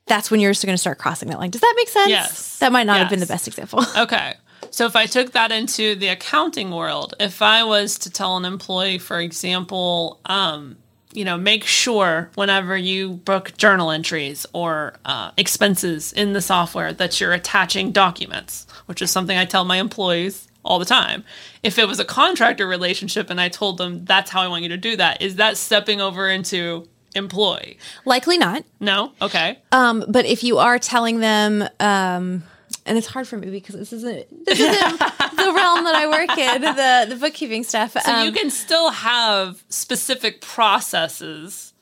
That's 0.07 0.31
when 0.31 0.39
you're 0.39 0.53
going 0.53 0.73
to 0.73 0.77
start 0.77 0.97
crossing 0.97 1.29
that 1.29 1.39
line. 1.39 1.49
Does 1.51 1.61
that 1.61 1.73
make 1.77 1.89
sense? 1.89 2.09
Yes. 2.09 2.59
That 2.59 2.71
might 2.71 2.87
not 2.87 2.97
have 2.97 3.09
been 3.09 3.19
the 3.19 3.25
best 3.25 3.47
example. 3.47 3.83
Okay. 3.97 4.35
So 4.71 4.85
if 4.85 4.95
I 4.95 5.05
took 5.05 5.31
that 5.31 5.51
into 5.51 5.95
the 5.95 6.07
accounting 6.07 6.71
world, 6.71 7.13
if 7.19 7.41
I 7.41 7.63
was 7.63 7.97
to 7.99 8.09
tell 8.09 8.37
an 8.37 8.45
employee, 8.45 8.97
for 8.97 9.19
example, 9.19 10.19
um, 10.25 10.77
you 11.13 11.25
know, 11.25 11.37
make 11.37 11.63
sure 11.63 12.29
whenever 12.35 12.77
you 12.77 13.09
book 13.09 13.57
journal 13.57 13.91
entries 13.91 14.45
or 14.53 14.93
uh, 15.05 15.31
expenses 15.37 16.13
in 16.13 16.33
the 16.33 16.41
software 16.41 16.93
that 16.93 17.19
you're 17.19 17.33
attaching 17.33 17.91
documents, 17.91 18.67
which 18.85 19.01
is 19.01 19.09
something 19.09 19.37
I 19.37 19.45
tell 19.45 19.65
my 19.65 19.77
employees 19.77 20.47
all 20.63 20.79
the 20.79 20.85
time. 20.85 21.23
If 21.63 21.79
it 21.79 21.87
was 21.87 21.99
a 21.99 22.05
contractor 22.05 22.67
relationship 22.67 23.29
and 23.29 23.39
I 23.39 23.49
told 23.49 23.77
them 23.77 24.05
that's 24.05 24.29
how 24.29 24.41
I 24.41 24.47
want 24.47 24.63
you 24.63 24.69
to 24.69 24.77
do 24.77 24.97
that, 24.97 25.21
is 25.21 25.37
that 25.37 25.57
stepping 25.57 26.01
over 26.01 26.29
into 26.29 26.87
employee? 27.15 27.79
Likely 28.05 28.37
not. 28.37 28.63
No? 28.79 29.13
Okay. 29.21 29.59
Um, 29.71 30.03
but 30.07 30.25
if 30.25 30.43
you 30.43 30.57
are 30.59 30.77
telling 30.77 31.19
them, 31.19 31.67
um, 31.79 32.43
and 32.87 32.97
it's 32.97 33.07
hard 33.07 33.27
for 33.27 33.37
me 33.37 33.49
because 33.49 33.75
this 33.75 33.93
isn't 33.93 34.45
this 34.45 34.59
isn't 34.59 34.99
the 34.99 35.53
realm 35.53 35.83
that 35.83 35.95
I 35.95 36.07
work 36.07 36.37
in, 36.37 36.61
the 36.61 37.05
the 37.09 37.19
bookkeeping 37.19 37.63
stuff. 37.63 37.93
So 37.93 38.11
Um, 38.11 38.25
you 38.25 38.31
can 38.31 38.49
still 38.49 38.91
have 38.91 39.63
specific 39.69 40.41
processes 40.41 41.73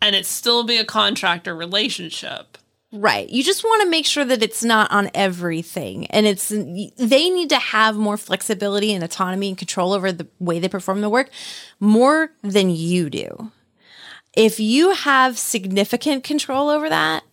and 0.00 0.14
it 0.16 0.26
still 0.26 0.64
be 0.64 0.76
a 0.76 0.84
contractor 0.84 1.54
relationship. 1.54 2.58
Right. 2.92 3.28
You 3.28 3.42
just 3.42 3.64
want 3.64 3.82
to 3.82 3.88
make 3.88 4.06
sure 4.06 4.24
that 4.24 4.40
it's 4.42 4.62
not 4.62 4.88
on 4.92 5.10
everything. 5.14 6.06
And 6.06 6.26
it's 6.26 6.48
they 6.48 7.28
need 7.28 7.48
to 7.48 7.58
have 7.58 7.96
more 7.96 8.16
flexibility 8.16 8.94
and 8.94 9.02
autonomy 9.02 9.48
and 9.48 9.58
control 9.58 9.92
over 9.92 10.12
the 10.12 10.28
way 10.38 10.60
they 10.60 10.68
perform 10.68 11.00
the 11.00 11.10
work 11.10 11.30
more 11.80 12.30
than 12.42 12.70
you 12.70 13.10
do. 13.10 13.50
If 14.36 14.60
you 14.60 14.92
have 14.94 15.38
significant 15.38 16.22
control 16.22 16.68
over 16.68 16.88
that, 16.88 17.24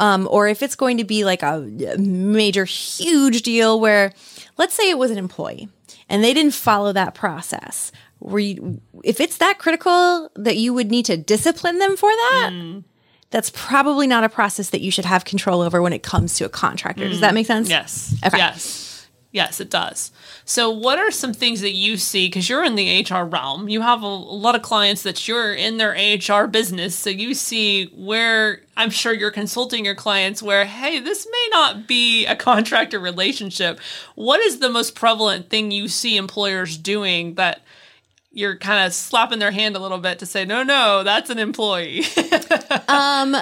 um, 0.00 0.26
or 0.30 0.48
if 0.48 0.62
it's 0.62 0.74
going 0.74 0.96
to 0.96 1.04
be 1.04 1.24
like 1.24 1.42
a 1.44 1.60
major, 1.98 2.64
huge 2.64 3.42
deal 3.42 3.78
where, 3.78 4.12
let's 4.58 4.74
say 4.74 4.90
it 4.90 4.98
was 4.98 5.10
an 5.12 5.18
employee 5.18 5.68
and 6.08 6.24
they 6.24 6.34
didn't 6.34 6.54
follow 6.54 6.92
that 6.92 7.14
process, 7.14 7.92
where 8.18 8.40
you, 8.40 8.80
if 9.04 9.20
it's 9.20 9.36
that 9.36 9.58
critical 9.58 10.30
that 10.34 10.56
you 10.56 10.74
would 10.74 10.90
need 10.90 11.04
to 11.04 11.16
discipline 11.16 11.78
them 11.78 11.96
for 11.96 12.10
that, 12.10 12.82
that's 13.30 13.50
probably 13.54 14.06
not 14.06 14.24
a 14.24 14.28
process 14.28 14.70
that 14.70 14.80
you 14.80 14.90
should 14.90 15.04
have 15.04 15.24
control 15.24 15.60
over 15.60 15.80
when 15.80 15.92
it 15.92 16.02
comes 16.02 16.34
to 16.38 16.44
a 16.44 16.48
contractor. 16.48 17.08
Does 17.08 17.20
that 17.20 17.32
make 17.32 17.46
sense? 17.46 17.68
Yes. 17.68 18.14
Okay. 18.26 18.38
Yes. 18.38 18.89
Yes, 19.32 19.60
it 19.60 19.70
does. 19.70 20.10
So, 20.44 20.70
what 20.70 20.98
are 20.98 21.12
some 21.12 21.32
things 21.32 21.60
that 21.60 21.74
you 21.74 21.96
see? 21.96 22.26
Because 22.26 22.48
you're 22.48 22.64
in 22.64 22.74
the 22.74 23.06
HR 23.08 23.22
realm, 23.22 23.68
you 23.68 23.80
have 23.80 24.02
a, 24.02 24.06
a 24.06 24.08
lot 24.08 24.56
of 24.56 24.62
clients 24.62 25.04
that 25.04 25.28
you're 25.28 25.54
in 25.54 25.76
their 25.76 25.92
HR 25.92 26.48
business. 26.48 26.98
So, 26.98 27.10
you 27.10 27.34
see 27.34 27.86
where 27.94 28.62
I'm 28.76 28.90
sure 28.90 29.12
you're 29.12 29.30
consulting 29.30 29.84
your 29.84 29.94
clients 29.94 30.42
where, 30.42 30.64
hey, 30.64 30.98
this 30.98 31.28
may 31.30 31.48
not 31.52 31.86
be 31.86 32.26
a 32.26 32.34
contractor 32.34 32.98
relationship. 32.98 33.78
What 34.16 34.40
is 34.40 34.58
the 34.58 34.68
most 34.68 34.96
prevalent 34.96 35.48
thing 35.48 35.70
you 35.70 35.86
see 35.86 36.16
employers 36.16 36.76
doing 36.76 37.34
that 37.34 37.62
you're 38.32 38.56
kind 38.56 38.84
of 38.84 38.92
slapping 38.92 39.38
their 39.38 39.52
hand 39.52 39.76
a 39.76 39.80
little 39.80 39.98
bit 39.98 40.18
to 40.20 40.26
say, 40.26 40.44
no, 40.44 40.64
no, 40.64 41.04
that's 41.04 41.30
an 41.30 41.38
employee? 41.38 42.00
um, 42.88 43.36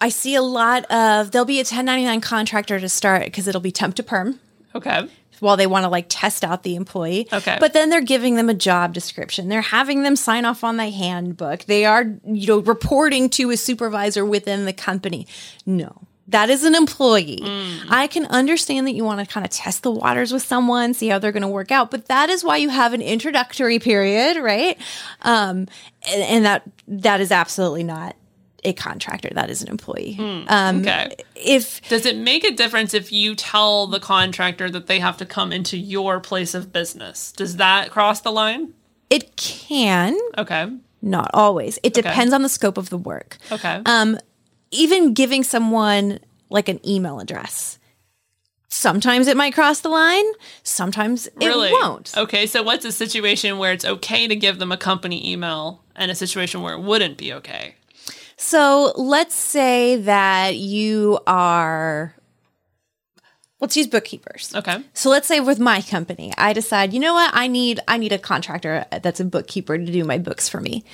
I 0.00 0.10
see 0.10 0.36
a 0.36 0.42
lot 0.42 0.84
of 0.92 1.32
there'll 1.32 1.44
be 1.44 1.58
a 1.58 1.66
1099 1.66 2.20
contractor 2.20 2.78
to 2.78 2.88
start 2.88 3.24
because 3.24 3.48
it'll 3.48 3.60
be 3.60 3.72
temp 3.72 3.96
to 3.96 4.04
perm 4.04 4.38
okay. 4.74 5.08
While 5.40 5.56
they 5.56 5.66
want 5.66 5.84
to 5.84 5.88
like 5.88 6.06
test 6.08 6.44
out 6.44 6.62
the 6.62 6.76
employee. 6.76 7.28
Okay. 7.32 7.56
But 7.60 7.72
then 7.72 7.90
they're 7.90 8.00
giving 8.00 8.36
them 8.36 8.48
a 8.48 8.54
job 8.54 8.94
description. 8.94 9.48
They're 9.48 9.60
having 9.60 10.02
them 10.02 10.16
sign 10.16 10.44
off 10.44 10.64
on 10.64 10.76
the 10.76 10.90
handbook. 10.90 11.64
They 11.64 11.84
are, 11.84 12.04
you 12.24 12.46
know, 12.46 12.58
reporting 12.58 13.28
to 13.30 13.50
a 13.50 13.56
supervisor 13.56 14.24
within 14.24 14.64
the 14.64 14.72
company. 14.72 15.26
No. 15.66 16.06
That 16.28 16.48
is 16.48 16.64
an 16.64 16.74
employee. 16.74 17.42
I 17.90 18.06
can 18.06 18.24
understand 18.26 18.86
that 18.86 18.94
you 18.94 19.04
want 19.04 19.20
to 19.20 19.26
kind 19.26 19.44
of 19.44 19.52
test 19.52 19.82
the 19.82 19.90
waters 19.90 20.32
with 20.32 20.42
someone, 20.42 20.94
see 20.94 21.08
how 21.08 21.18
they're 21.18 21.32
going 21.32 21.42
to 21.42 21.48
work 21.48 21.70
out, 21.70 21.90
but 21.90 22.06
that 22.06 22.30
is 22.30 22.42
why 22.42 22.56
you 22.56 22.70
have 22.70 22.94
an 22.94 23.02
introductory 23.02 23.78
period, 23.78 24.38
right? 24.38 24.78
Um, 25.20 25.68
and, 26.10 26.22
and 26.22 26.44
that 26.46 26.62
that 26.88 27.20
is 27.20 27.30
absolutely 27.30 27.82
not 27.82 28.16
a 28.64 28.72
contractor. 28.72 29.28
That 29.32 29.50
is 29.50 29.62
an 29.62 29.68
employee. 29.68 30.16
Um, 30.48 30.80
Okay. 30.80 31.14
If 31.36 31.86
Does 31.88 32.06
it 32.06 32.16
make 32.16 32.44
a 32.44 32.50
difference 32.50 32.94
if 32.94 33.12
you 33.12 33.34
tell 33.34 33.86
the 33.86 34.00
contractor 34.00 34.70
that 34.70 34.86
they 34.86 34.98
have 35.00 35.16
to 35.18 35.26
come 35.26 35.52
into 35.52 35.76
your 35.76 36.20
place 36.20 36.54
of 36.54 36.72
business? 36.72 37.32
Does 37.32 37.56
that 37.56 37.90
cross 37.90 38.20
the 38.20 38.32
line? 38.32 38.74
it 39.10 39.36
can, 39.36 40.16
Okay. 40.38 40.66
not 41.02 41.30
always. 41.34 41.78
It 41.84 41.94
depends 41.94 42.32
on 42.32 42.42
the 42.42 42.48
scope 42.48 42.76
of 42.78 42.88
the 42.90 42.98
work. 42.98 43.36
Okay. 43.52 43.80
Um, 43.86 44.18
even 44.72 45.12
giving 45.14 45.44
someone 45.44 46.18
like 46.50 46.68
an 46.68 46.80
email 46.88 47.20
address. 47.20 47.78
Sometimes 48.68 49.28
it 49.28 49.36
might 49.36 49.54
cross 49.54 49.80
the 49.80 49.88
line, 49.88 50.24
sometimes 50.64 51.26
it 51.28 51.34
really? 51.46 51.70
won't. 51.70 52.12
Okay. 52.16 52.46
So, 52.46 52.62
what's 52.64 52.84
a 52.84 52.90
situation 52.90 53.58
where 53.58 53.72
it's 53.72 53.84
okay 53.84 54.26
to 54.26 54.34
give 54.34 54.58
them 54.58 54.72
a 54.72 54.76
company 54.76 55.30
email 55.30 55.84
and 55.94 56.10
a 56.10 56.14
situation 56.14 56.60
where 56.60 56.74
it 56.74 56.80
wouldn't 56.80 57.16
be 57.16 57.32
okay? 57.34 57.76
So 58.46 58.92
let's 58.96 59.34
say 59.34 59.96
that 60.02 60.56
you 60.56 61.18
are, 61.26 62.14
let's 63.58 63.74
use 63.74 63.86
bookkeepers. 63.86 64.54
Okay. 64.54 64.84
So 64.92 65.08
let's 65.08 65.26
say 65.26 65.40
with 65.40 65.58
my 65.58 65.80
company, 65.80 66.30
I 66.36 66.52
decide, 66.52 66.92
you 66.92 67.00
know 67.00 67.14
what, 67.14 67.30
I 67.34 67.46
need 67.46 67.80
I 67.88 67.96
need 67.96 68.12
a 68.12 68.18
contractor 68.18 68.84
that's 69.02 69.18
a 69.18 69.24
bookkeeper 69.24 69.78
to 69.78 69.84
do 69.84 70.04
my 70.04 70.18
books 70.18 70.46
for 70.46 70.60
me. 70.60 70.84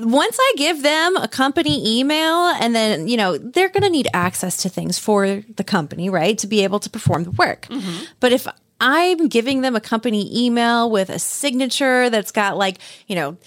Once 0.00 0.36
I 0.38 0.52
give 0.58 0.82
them 0.82 1.16
a 1.16 1.28
company 1.28 1.98
email 1.98 2.48
and 2.60 2.74
then, 2.74 3.08
you 3.08 3.16
know, 3.16 3.38
they're 3.38 3.70
going 3.70 3.84
to 3.84 3.88
need 3.88 4.08
access 4.12 4.58
to 4.58 4.68
things 4.68 4.98
for 4.98 5.42
the 5.56 5.64
company, 5.64 6.10
right? 6.10 6.36
To 6.38 6.46
be 6.46 6.62
able 6.62 6.78
to 6.80 6.90
perform 6.90 7.24
the 7.24 7.30
work. 7.30 7.68
Mm-hmm. 7.70 8.04
But 8.20 8.32
if 8.32 8.46
I'm 8.80 9.28
giving 9.28 9.62
them 9.62 9.74
a 9.74 9.80
company 9.80 10.44
email 10.44 10.90
with 10.90 11.08
a 11.08 11.18
signature 11.18 12.10
that's 12.10 12.32
got 12.32 12.58
like, 12.58 12.80
you 13.06 13.16
know, 13.16 13.38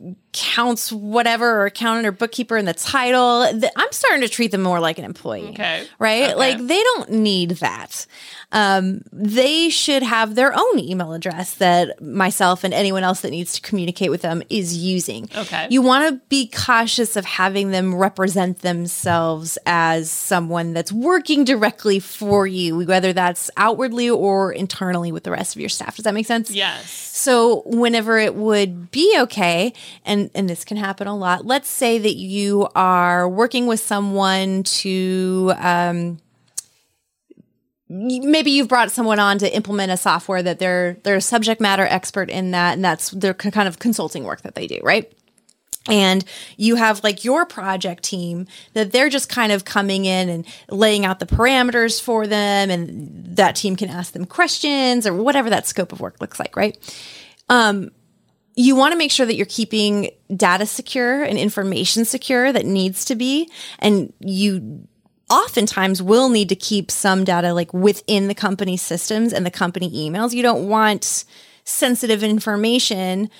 accounts 0.00 0.92
whatever 0.92 1.60
or 1.60 1.66
accountant 1.66 2.06
or 2.06 2.12
bookkeeper 2.12 2.56
in 2.56 2.64
the 2.64 2.74
title, 2.74 3.42
I'm 3.42 3.92
starting 3.92 4.20
to 4.20 4.28
treat 4.28 4.52
them 4.52 4.62
more 4.62 4.78
like 4.78 4.98
an 4.98 5.04
employee. 5.04 5.48
Okay. 5.48 5.86
Right? 5.98 6.24
Okay. 6.24 6.34
Like 6.34 6.58
they 6.58 6.82
don't 6.82 7.10
need 7.10 7.50
that. 7.50 8.06
Um, 8.50 9.02
they 9.12 9.68
should 9.68 10.02
have 10.02 10.34
their 10.34 10.56
own 10.56 10.78
email 10.78 11.12
address 11.12 11.56
that 11.56 12.00
myself 12.00 12.64
and 12.64 12.72
anyone 12.72 13.02
else 13.02 13.20
that 13.22 13.30
needs 13.30 13.54
to 13.54 13.60
communicate 13.60 14.10
with 14.10 14.22
them 14.22 14.42
is 14.48 14.76
using. 14.76 15.28
Okay. 15.36 15.66
You 15.68 15.82
want 15.82 16.08
to 16.08 16.20
be 16.28 16.48
cautious 16.48 17.16
of 17.16 17.24
having 17.24 17.72
them 17.72 17.94
represent 17.94 18.60
themselves 18.60 19.58
as 19.66 20.10
someone 20.10 20.72
that's 20.72 20.92
working 20.92 21.44
directly 21.44 21.98
for 21.98 22.46
you, 22.46 22.86
whether 22.86 23.12
that's 23.12 23.50
outwardly 23.56 24.08
or 24.08 24.52
internally 24.52 25.12
with 25.12 25.24
the 25.24 25.30
rest 25.30 25.56
of 25.56 25.60
your 25.60 25.68
staff. 25.68 25.96
Does 25.96 26.04
that 26.04 26.14
make 26.14 26.26
sense? 26.26 26.50
Yes. 26.50 26.90
So 26.90 27.62
whenever 27.66 28.16
it 28.16 28.34
would 28.34 28.90
be 28.90 29.14
okay, 29.22 29.74
and 30.04 30.30
and 30.34 30.48
this 30.48 30.64
can 30.64 30.76
happen 30.76 31.06
a 31.06 31.16
lot. 31.16 31.46
Let's 31.46 31.68
say 31.68 31.98
that 31.98 32.16
you 32.16 32.68
are 32.74 33.28
working 33.28 33.66
with 33.66 33.80
someone 33.80 34.62
to. 34.64 35.52
Um, 35.58 36.18
Maybe 37.90 38.50
you've 38.50 38.68
brought 38.68 38.90
someone 38.90 39.18
on 39.18 39.38
to 39.38 39.50
implement 39.56 39.90
a 39.90 39.96
software 39.96 40.42
that 40.42 40.58
they're 40.58 40.98
they're 41.04 41.16
a 41.16 41.22
subject 41.22 41.58
matter 41.58 41.84
expert 41.84 42.28
in 42.28 42.50
that, 42.50 42.74
and 42.74 42.84
that's 42.84 43.08
their 43.12 43.32
kind 43.32 43.66
of 43.66 43.78
consulting 43.78 44.24
work 44.24 44.42
that 44.42 44.54
they 44.54 44.66
do, 44.66 44.78
right? 44.82 45.10
and 45.88 46.24
you 46.56 46.76
have 46.76 47.02
like 47.02 47.24
your 47.24 47.46
project 47.46 48.02
team 48.04 48.46
that 48.74 48.92
they're 48.92 49.08
just 49.08 49.28
kind 49.28 49.50
of 49.50 49.64
coming 49.64 50.04
in 50.04 50.28
and 50.28 50.46
laying 50.68 51.04
out 51.04 51.18
the 51.18 51.26
parameters 51.26 52.00
for 52.00 52.26
them 52.26 52.70
and 52.70 53.36
that 53.36 53.56
team 53.56 53.74
can 53.74 53.88
ask 53.88 54.12
them 54.12 54.24
questions 54.24 55.06
or 55.06 55.14
whatever 55.14 55.50
that 55.50 55.66
scope 55.66 55.92
of 55.92 56.00
work 56.00 56.20
looks 56.20 56.38
like 56.38 56.54
right 56.56 56.76
um, 57.48 57.90
you 58.58 58.74
want 58.74 58.90
to 58.90 58.98
make 58.98 59.12
sure 59.12 59.24
that 59.24 59.36
you're 59.36 59.46
keeping 59.46 60.10
data 60.34 60.66
secure 60.66 61.22
and 61.22 61.38
information 61.38 62.04
secure 62.04 62.52
that 62.52 62.66
needs 62.66 63.04
to 63.04 63.14
be 63.14 63.48
and 63.78 64.12
you 64.18 64.86
oftentimes 65.30 66.02
will 66.02 66.28
need 66.28 66.48
to 66.48 66.56
keep 66.56 66.90
some 66.90 67.22
data 67.22 67.54
like 67.54 67.72
within 67.72 68.26
the 68.26 68.34
company 68.34 68.76
systems 68.76 69.32
and 69.32 69.46
the 69.46 69.50
company 69.50 69.88
emails 69.90 70.32
you 70.32 70.42
don't 70.42 70.68
want 70.68 71.24
sensitive 71.62 72.24
information 72.24 73.30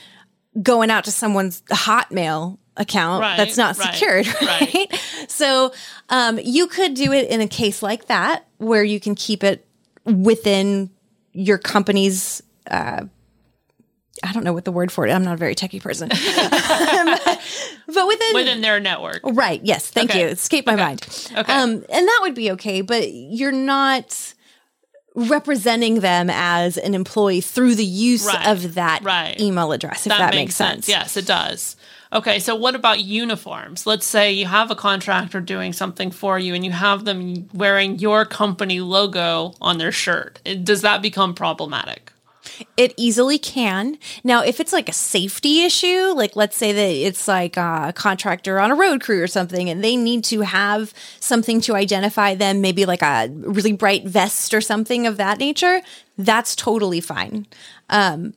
going 0.62 0.88
out 0.88 1.04
to 1.04 1.10
someone's 1.10 1.62
hotmail 1.62 2.56
account 2.76 3.22
Right, 3.22 3.36
that's 3.36 3.56
not 3.56 3.76
right, 3.76 3.92
secured 3.92 4.26
right. 4.42 4.74
right, 4.74 5.00
so 5.26 5.72
um, 6.10 6.38
you 6.40 6.68
could 6.68 6.94
do 6.94 7.12
it 7.12 7.28
in 7.28 7.40
a 7.40 7.48
case 7.48 7.82
like 7.82 8.06
that 8.06 8.46
where 8.58 8.84
you 8.84 9.00
can 9.00 9.16
keep 9.16 9.42
it 9.42 9.66
within 10.04 10.90
your 11.32 11.58
company's 11.58 12.40
uh, 12.70 13.04
I 14.22 14.32
don't 14.32 14.44
know 14.44 14.52
what 14.52 14.64
the 14.64 14.72
word 14.72 14.90
for 14.92 15.06
it. 15.06 15.10
I'm 15.12 15.24
not 15.24 15.34
a 15.34 15.36
very 15.36 15.54
techie 15.54 15.80
person, 15.82 16.08
but 17.86 18.06
within 18.06 18.34
Within 18.34 18.60
their 18.60 18.80
network. 18.80 19.20
Right. 19.24 19.60
Yes. 19.64 19.88
Thank 19.88 20.10
Okay. 20.10 20.20
you. 20.20 20.26
Escape 20.26 20.64
escaped 20.64 20.66
my 20.66 20.76
mind. 20.76 21.06
Okay. 21.36 21.52
Um, 21.52 21.70
and 21.90 22.08
that 22.08 22.18
would 22.22 22.34
be 22.34 22.50
okay, 22.52 22.80
but 22.80 23.12
you're 23.12 23.52
not 23.52 24.34
representing 25.14 26.00
them 26.00 26.30
as 26.30 26.76
an 26.76 26.94
employee 26.94 27.40
through 27.40 27.74
the 27.74 27.84
use 27.84 28.24
Right. 28.26 28.46
of 28.46 28.74
that 28.74 29.02
Right. 29.02 29.38
email 29.40 29.72
address, 29.72 30.06
if 30.06 30.10
that, 30.16 30.34
makes 30.34 30.54
sense. 30.54 30.88
Yes, 30.88 31.16
it 31.16 31.26
does. 31.26 31.76
Okay, 32.12 32.38
so 32.38 32.54
what 32.54 32.74
about 32.74 33.00
uniforms? 33.00 33.84
Let's 33.86 34.06
say 34.06 34.32
you 34.32 34.46
have 34.46 34.70
a 34.70 34.74
contractor 34.76 35.40
doing 35.40 35.72
something 35.72 36.10
for 36.10 36.38
you 36.38 36.54
and 36.54 36.64
you 36.64 36.70
have 36.70 37.04
them 37.04 37.48
wearing 37.52 37.98
your 37.98 38.24
company 38.24 38.80
logo 38.80 39.54
on 39.60 39.78
their 39.78 39.92
shirt. 39.92 40.40
Does 40.62 40.82
that 40.82 41.02
become 41.02 41.34
problematic? 41.34 42.12
It 42.76 42.94
easily 42.96 43.38
can. 43.38 43.98
Now, 44.24 44.42
if 44.42 44.60
it's 44.60 44.72
like 44.72 44.88
a 44.88 44.92
safety 44.92 45.62
issue, 45.62 46.12
like 46.14 46.36
let's 46.36 46.56
say 46.56 46.72
that 46.72 46.90
it's 47.06 47.26
like 47.28 47.56
a 47.56 47.92
contractor 47.94 48.58
on 48.60 48.70
a 48.70 48.74
road 48.74 49.00
crew 49.00 49.22
or 49.22 49.26
something, 49.26 49.68
and 49.68 49.82
they 49.82 49.96
need 49.96 50.24
to 50.24 50.40
have 50.42 50.92
something 51.20 51.60
to 51.62 51.74
identify 51.74 52.34
them, 52.34 52.60
maybe 52.60 52.86
like 52.86 53.02
a 53.02 53.28
really 53.32 53.72
bright 53.72 54.06
vest 54.06 54.54
or 54.54 54.60
something 54.60 55.06
of 55.06 55.16
that 55.16 55.38
nature, 55.38 55.82
that's 56.16 56.54
totally 56.56 57.00
fine. 57.00 57.46
Um, 57.90 58.34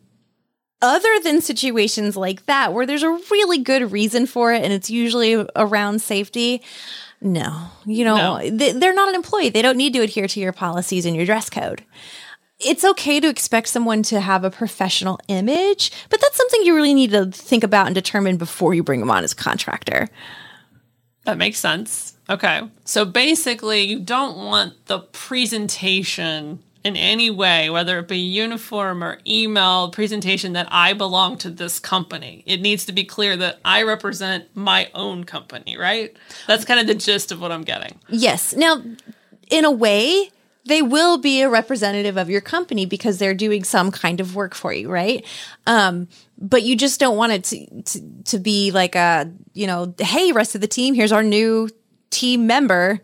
other 0.82 1.20
than 1.24 1.42
situations 1.42 2.18
like 2.18 2.46
that, 2.48 2.74
where 2.74 2.88
there's 2.88 3.04
a 3.04 3.12
really 3.30 3.60
good 3.60 3.92
reason 3.92 4.26
for 4.26 4.52
it 4.52 4.64
and 4.64 4.74
it's 4.74 4.90
usually 4.90 5.46
around 5.56 6.02
safety, 6.02 6.64
no, 7.24 7.68
you 7.86 8.04
know, 8.04 8.40
No. 8.40 8.50
they, 8.50 8.72
they're 8.72 8.96
not 8.96 9.10
an 9.10 9.14
employee. 9.14 9.50
They 9.50 9.62
don't 9.62 9.78
need 9.78 9.94
to 9.94 10.00
adhere 10.02 10.28
to 10.28 10.40
your 10.40 10.54
policies 10.54 11.06
and 11.06 11.16
your 11.16 11.26
dress 11.28 11.52
code 11.52 11.84
it's 12.64 12.84
okay 12.84 13.20
to 13.20 13.28
expect 13.28 13.68
someone 13.68 14.04
to 14.04 14.20
have 14.20 14.44
a 14.44 14.52
professional 14.52 15.20
image, 15.28 15.92
but 16.10 16.22
that's 16.22 16.38
something 16.38 16.64
you 16.64 16.76
really 16.76 16.94
need 16.94 17.12
to 17.12 17.26
think 17.28 17.64
about 17.64 17.88
and 17.88 17.96
determine 17.96 18.38
before 18.38 18.74
you 18.74 18.84
bring 18.84 19.00
them 19.00 19.12
on 19.12 19.24
as 19.24 19.34
a 19.34 19.36
contractor. 19.36 20.08
That 21.26 21.38
makes 21.38 21.60
sense. 21.60 22.18
Okay. 22.30 22.62
So 22.86 23.06
basically, 23.06 23.82
you 23.82 24.00
don't 24.00 24.38
want 24.38 24.86
the 24.88 25.00
presentation 25.00 26.64
in 26.84 26.96
any 26.96 27.30
way, 27.30 27.70
whether 27.70 28.00
it 28.00 28.08
be 28.08 28.18
uniform 28.18 29.04
or 29.04 29.20
email 29.28 29.92
presentation, 29.92 30.54
that 30.54 30.68
I 30.72 30.94
belong 30.94 31.38
to 31.40 31.50
this 31.52 31.80
company. 31.80 32.44
It 32.48 32.62
needs 32.62 32.86
to 32.86 32.92
be 32.92 33.04
clear 33.04 33.38
that 33.38 33.60
I 33.64 33.84
represent 33.84 34.56
my 34.56 34.90
own 34.96 35.26
company, 35.26 35.78
right? 35.78 36.16
That's 36.48 36.66
kind 36.66 36.80
of 36.80 36.88
the 36.88 36.96
gist 36.96 37.32
of 37.32 37.40
what 37.40 37.52
I'm 37.52 37.64
getting. 37.64 38.00
Yes. 38.10 38.56
Now, 38.56 38.82
in 39.52 39.66
a 39.66 39.72
way, 39.72 40.32
they 40.66 40.82
will 40.82 41.18
be 41.18 41.42
a 41.42 41.50
representative 41.50 42.18
of 42.18 42.30
your 42.30 42.42
company 42.42 42.86
because 42.86 43.18
they're 43.18 43.34
doing 43.34 43.64
some 43.64 43.92
kind 43.92 44.20
of 44.20 44.36
work 44.36 44.54
for 44.54 44.72
you, 44.72 44.90
right? 44.90 45.26
Um, 45.66 46.08
but 46.38 46.64
you 46.64 46.76
just 46.76 47.00
don't 47.00 47.18
want 47.18 47.32
it 47.32 47.44
to, 47.46 47.82
to, 47.84 48.24
to 48.26 48.40
be 48.40 48.72
like 48.72 48.96
a, 48.96 49.32
you 49.54 49.68
know, 49.68 49.94
hey, 50.00 50.32
rest 50.32 50.56
of 50.56 50.62
the 50.62 50.68
team, 50.68 50.94
here's 50.94 51.12
our 51.12 51.24
new 51.24 51.70
team 52.10 52.48
member. 52.48 53.00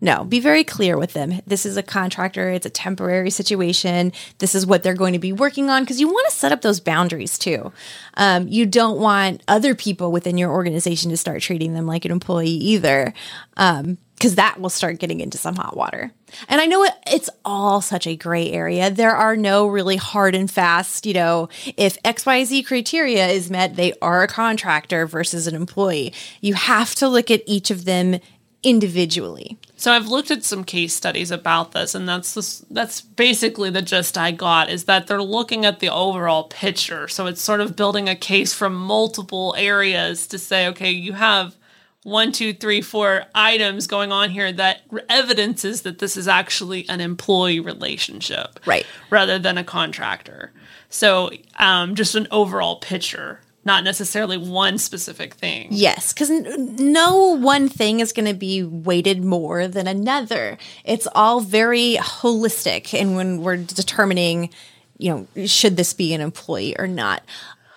No, 0.00 0.24
be 0.24 0.40
very 0.40 0.64
clear 0.64 0.98
with 0.98 1.12
them. 1.12 1.40
This 1.46 1.64
is 1.64 1.76
a 1.76 1.82
contractor, 1.82 2.50
it's 2.50 2.66
a 2.66 2.70
temporary 2.70 3.30
situation. 3.30 4.12
This 4.38 4.54
is 4.54 4.66
what 4.66 4.82
they're 4.82 4.94
going 4.94 5.12
to 5.12 5.20
be 5.20 5.32
working 5.32 5.70
on 5.70 5.84
because 5.84 6.00
you 6.00 6.08
want 6.08 6.28
to 6.28 6.34
set 6.34 6.50
up 6.50 6.62
those 6.62 6.80
boundaries 6.80 7.38
too. 7.38 7.72
Um, 8.14 8.48
you 8.48 8.66
don't 8.66 8.98
want 8.98 9.44
other 9.46 9.76
people 9.76 10.10
within 10.10 10.38
your 10.38 10.50
organization 10.50 11.10
to 11.10 11.16
start 11.16 11.40
treating 11.40 11.74
them 11.74 11.86
like 11.86 12.04
an 12.04 12.10
employee 12.10 12.48
either. 12.48 13.14
Um, 13.56 13.96
because 14.14 14.36
that 14.36 14.60
will 14.60 14.70
start 14.70 15.00
getting 15.00 15.20
into 15.20 15.36
some 15.36 15.56
hot 15.56 15.76
water. 15.76 16.12
And 16.48 16.60
I 16.60 16.66
know 16.66 16.84
it, 16.84 16.92
it's 17.08 17.28
all 17.44 17.80
such 17.80 18.06
a 18.06 18.16
gray 18.16 18.50
area. 18.52 18.90
There 18.90 19.14
are 19.14 19.36
no 19.36 19.66
really 19.66 19.96
hard 19.96 20.34
and 20.34 20.50
fast, 20.50 21.06
you 21.06 21.14
know, 21.14 21.48
if 21.76 22.00
XYZ 22.02 22.64
criteria 22.66 23.26
is 23.26 23.50
met, 23.50 23.76
they 23.76 23.94
are 24.00 24.22
a 24.22 24.28
contractor 24.28 25.06
versus 25.06 25.46
an 25.46 25.54
employee. 25.54 26.12
You 26.40 26.54
have 26.54 26.94
to 26.96 27.08
look 27.08 27.30
at 27.30 27.42
each 27.46 27.70
of 27.70 27.84
them 27.84 28.20
individually. 28.62 29.58
So 29.76 29.92
I've 29.92 30.06
looked 30.06 30.30
at 30.30 30.44
some 30.44 30.62
case 30.62 30.94
studies 30.94 31.32
about 31.32 31.72
this, 31.72 31.94
and 31.96 32.08
that's 32.08 32.34
this, 32.34 32.64
that's 32.70 33.00
basically 33.00 33.70
the 33.70 33.82
gist 33.82 34.16
I 34.16 34.30
got 34.30 34.70
is 34.70 34.84
that 34.84 35.08
they're 35.08 35.20
looking 35.20 35.64
at 35.64 35.80
the 35.80 35.88
overall 35.88 36.44
picture. 36.44 37.08
So 37.08 37.26
it's 37.26 37.42
sort 37.42 37.60
of 37.60 37.74
building 37.74 38.08
a 38.08 38.14
case 38.14 38.54
from 38.54 38.76
multiple 38.76 39.56
areas 39.58 40.28
to 40.28 40.38
say, 40.38 40.68
okay, 40.68 40.92
you 40.92 41.14
have 41.14 41.56
one, 42.04 42.32
two, 42.32 42.52
three, 42.52 42.80
four 42.80 43.24
items 43.34 43.86
going 43.86 44.10
on 44.10 44.30
here 44.30 44.50
that 44.52 44.82
evidences 45.08 45.82
that 45.82 45.98
this 46.00 46.16
is 46.16 46.26
actually 46.26 46.88
an 46.88 47.00
employee 47.00 47.60
relationship, 47.60 48.58
Right. 48.66 48.84
rather 49.10 49.38
than 49.38 49.56
a 49.58 49.64
contractor. 49.64 50.52
So 50.88 51.30
um, 51.58 51.94
just 51.94 52.14
an 52.16 52.26
overall 52.30 52.76
picture, 52.76 53.40
not 53.64 53.84
necessarily 53.84 54.36
one 54.36 54.78
specific 54.78 55.34
thing. 55.34 55.68
Yes, 55.70 56.12
because 56.12 56.28
n- 56.30 56.74
no 56.92 57.36
one 57.36 57.68
thing 57.68 58.00
is 58.00 58.12
going 58.12 58.26
to 58.26 58.34
be 58.34 58.64
weighted 58.64 59.22
more 59.24 59.68
than 59.68 59.86
another. 59.86 60.58
It's 60.84 61.06
all 61.14 61.40
very 61.40 61.96
holistic. 62.00 62.98
And 62.98 63.14
when 63.14 63.42
we're 63.42 63.58
determining, 63.58 64.50
you 64.98 65.26
know, 65.36 65.46
should 65.46 65.76
this 65.76 65.94
be 65.94 66.12
an 66.14 66.20
employee 66.20 66.76
or 66.78 66.88
not, 66.88 67.22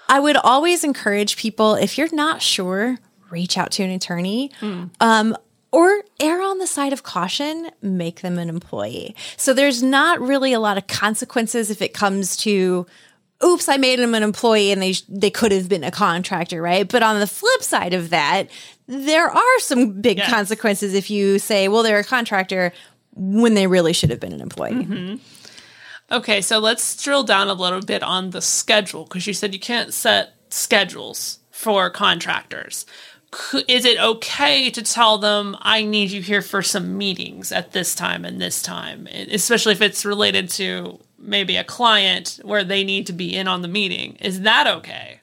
I 0.10 0.20
would 0.20 0.38
always 0.38 0.84
encourage 0.84 1.38
people 1.38 1.76
if 1.76 1.98
you're 1.98 2.14
not 2.14 2.42
sure, 2.42 2.98
reach 3.30 3.58
out 3.58 3.72
to 3.72 3.84
an 3.84 3.90
attorney. 3.92 4.52
Um, 5.02 5.36
or 5.72 6.04
err 6.22 6.42
on 6.42 6.60
the 6.60 6.68
side 6.68 6.94
of 6.94 7.04
caution, 7.04 7.70
make 7.82 8.22
them 8.22 8.38
an 8.40 8.48
employee. 8.50 9.14
So 9.36 9.54
there's 9.54 9.84
not 9.84 10.22
really 10.22 10.54
a 10.54 10.60
lot 10.60 10.78
of 10.78 10.88
consequences 10.88 11.70
if 11.70 11.82
it 11.82 11.94
comes 11.94 12.38
to 12.38 12.86
oops, 13.44 13.68
I 13.68 13.76
made 13.76 14.00
them 14.00 14.16
an 14.16 14.24
employee 14.24 14.72
and 14.72 14.82
they 14.82 14.94
sh- 14.94 15.04
they 15.10 15.30
could 15.30 15.52
have 15.52 15.68
been 15.68 15.84
a 15.84 15.92
contractor, 15.92 16.62
right? 16.62 16.88
But 16.88 17.04
on 17.04 17.20
the 17.20 17.28
flip 17.28 17.62
side 17.62 17.94
of 17.94 18.10
that, 18.12 18.48
there 18.88 19.30
are 19.30 19.60
some 19.60 20.00
big 20.02 20.18
Yes. 20.20 20.30
consequences 20.32 20.94
if 20.94 21.10
you 21.10 21.38
say, 21.38 21.68
well, 21.68 21.84
they're 21.84 22.00
a 22.00 22.04
contractor 22.06 22.72
when 23.14 23.54
they 23.54 23.68
really 23.68 23.92
should 23.92 24.10
have 24.10 24.22
been 24.22 24.32
an 24.34 24.40
employee. 24.42 25.20
Okay, 26.12 26.40
so 26.42 26.60
let's 26.60 27.02
drill 27.04 27.24
down 27.24 27.50
a 27.50 27.54
little 27.54 27.82
bit 27.82 28.02
on 28.04 28.30
the 28.30 28.42
schedule 28.42 29.04
because 29.04 29.28
you 29.28 29.34
said 29.34 29.54
you 29.54 29.60
can't 29.60 29.94
set 29.94 30.34
schedules 30.50 31.40
for 31.52 31.90
contractors. 31.90 32.86
Is 33.68 33.86
it 33.86 34.00
okay 34.00 34.70
to 34.70 34.82
tell 34.82 35.18
them, 35.18 35.58
I 35.62 35.84
need 35.84 36.12
you 36.12 36.22
here 36.22 36.42
for 36.42 36.62
some 36.62 36.98
meetings 36.98 37.52
at 37.52 37.72
this 37.72 37.96
time 37.96 38.26
and 38.26 38.42
this 38.42 38.62
time, 38.62 39.08
especially 39.08 39.74
if 39.74 39.82
it's 39.82 40.06
related 40.06 40.50
to 40.52 41.00
maybe 41.18 41.56
a 41.58 41.64
client 41.64 42.40
where 42.44 42.64
they 42.64 42.84
need 42.84 43.08
to 43.08 43.14
be 43.14 43.36
in 43.36 43.48
on 43.48 43.62
the 43.62 43.68
meeting? 43.68 44.16
Is 44.22 44.42
that 44.42 44.68
okay? 44.68 45.20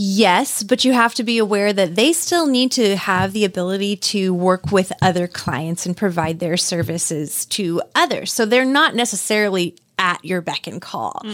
Yes, 0.00 0.62
but 0.62 0.84
you 0.84 0.92
have 0.92 1.14
to 1.14 1.24
be 1.24 1.38
aware 1.38 1.72
that 1.72 1.96
they 1.96 2.12
still 2.12 2.46
need 2.46 2.70
to 2.72 2.96
have 2.96 3.32
the 3.32 3.44
ability 3.44 3.96
to 3.96 4.32
work 4.32 4.70
with 4.70 4.92
other 5.02 5.26
clients 5.26 5.86
and 5.86 5.96
provide 5.96 6.38
their 6.38 6.56
services 6.56 7.44
to 7.46 7.82
others. 7.96 8.32
So 8.32 8.46
they're 8.46 8.64
not 8.64 8.94
necessarily 8.94 9.76
at 9.98 10.24
your 10.24 10.40
beck 10.40 10.68
and 10.68 10.80
call. 10.80 11.24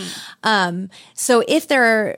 Um, 0.43 0.89
so 1.13 1.45
if 1.47 1.69
there 1.69 1.85
are 1.85 2.17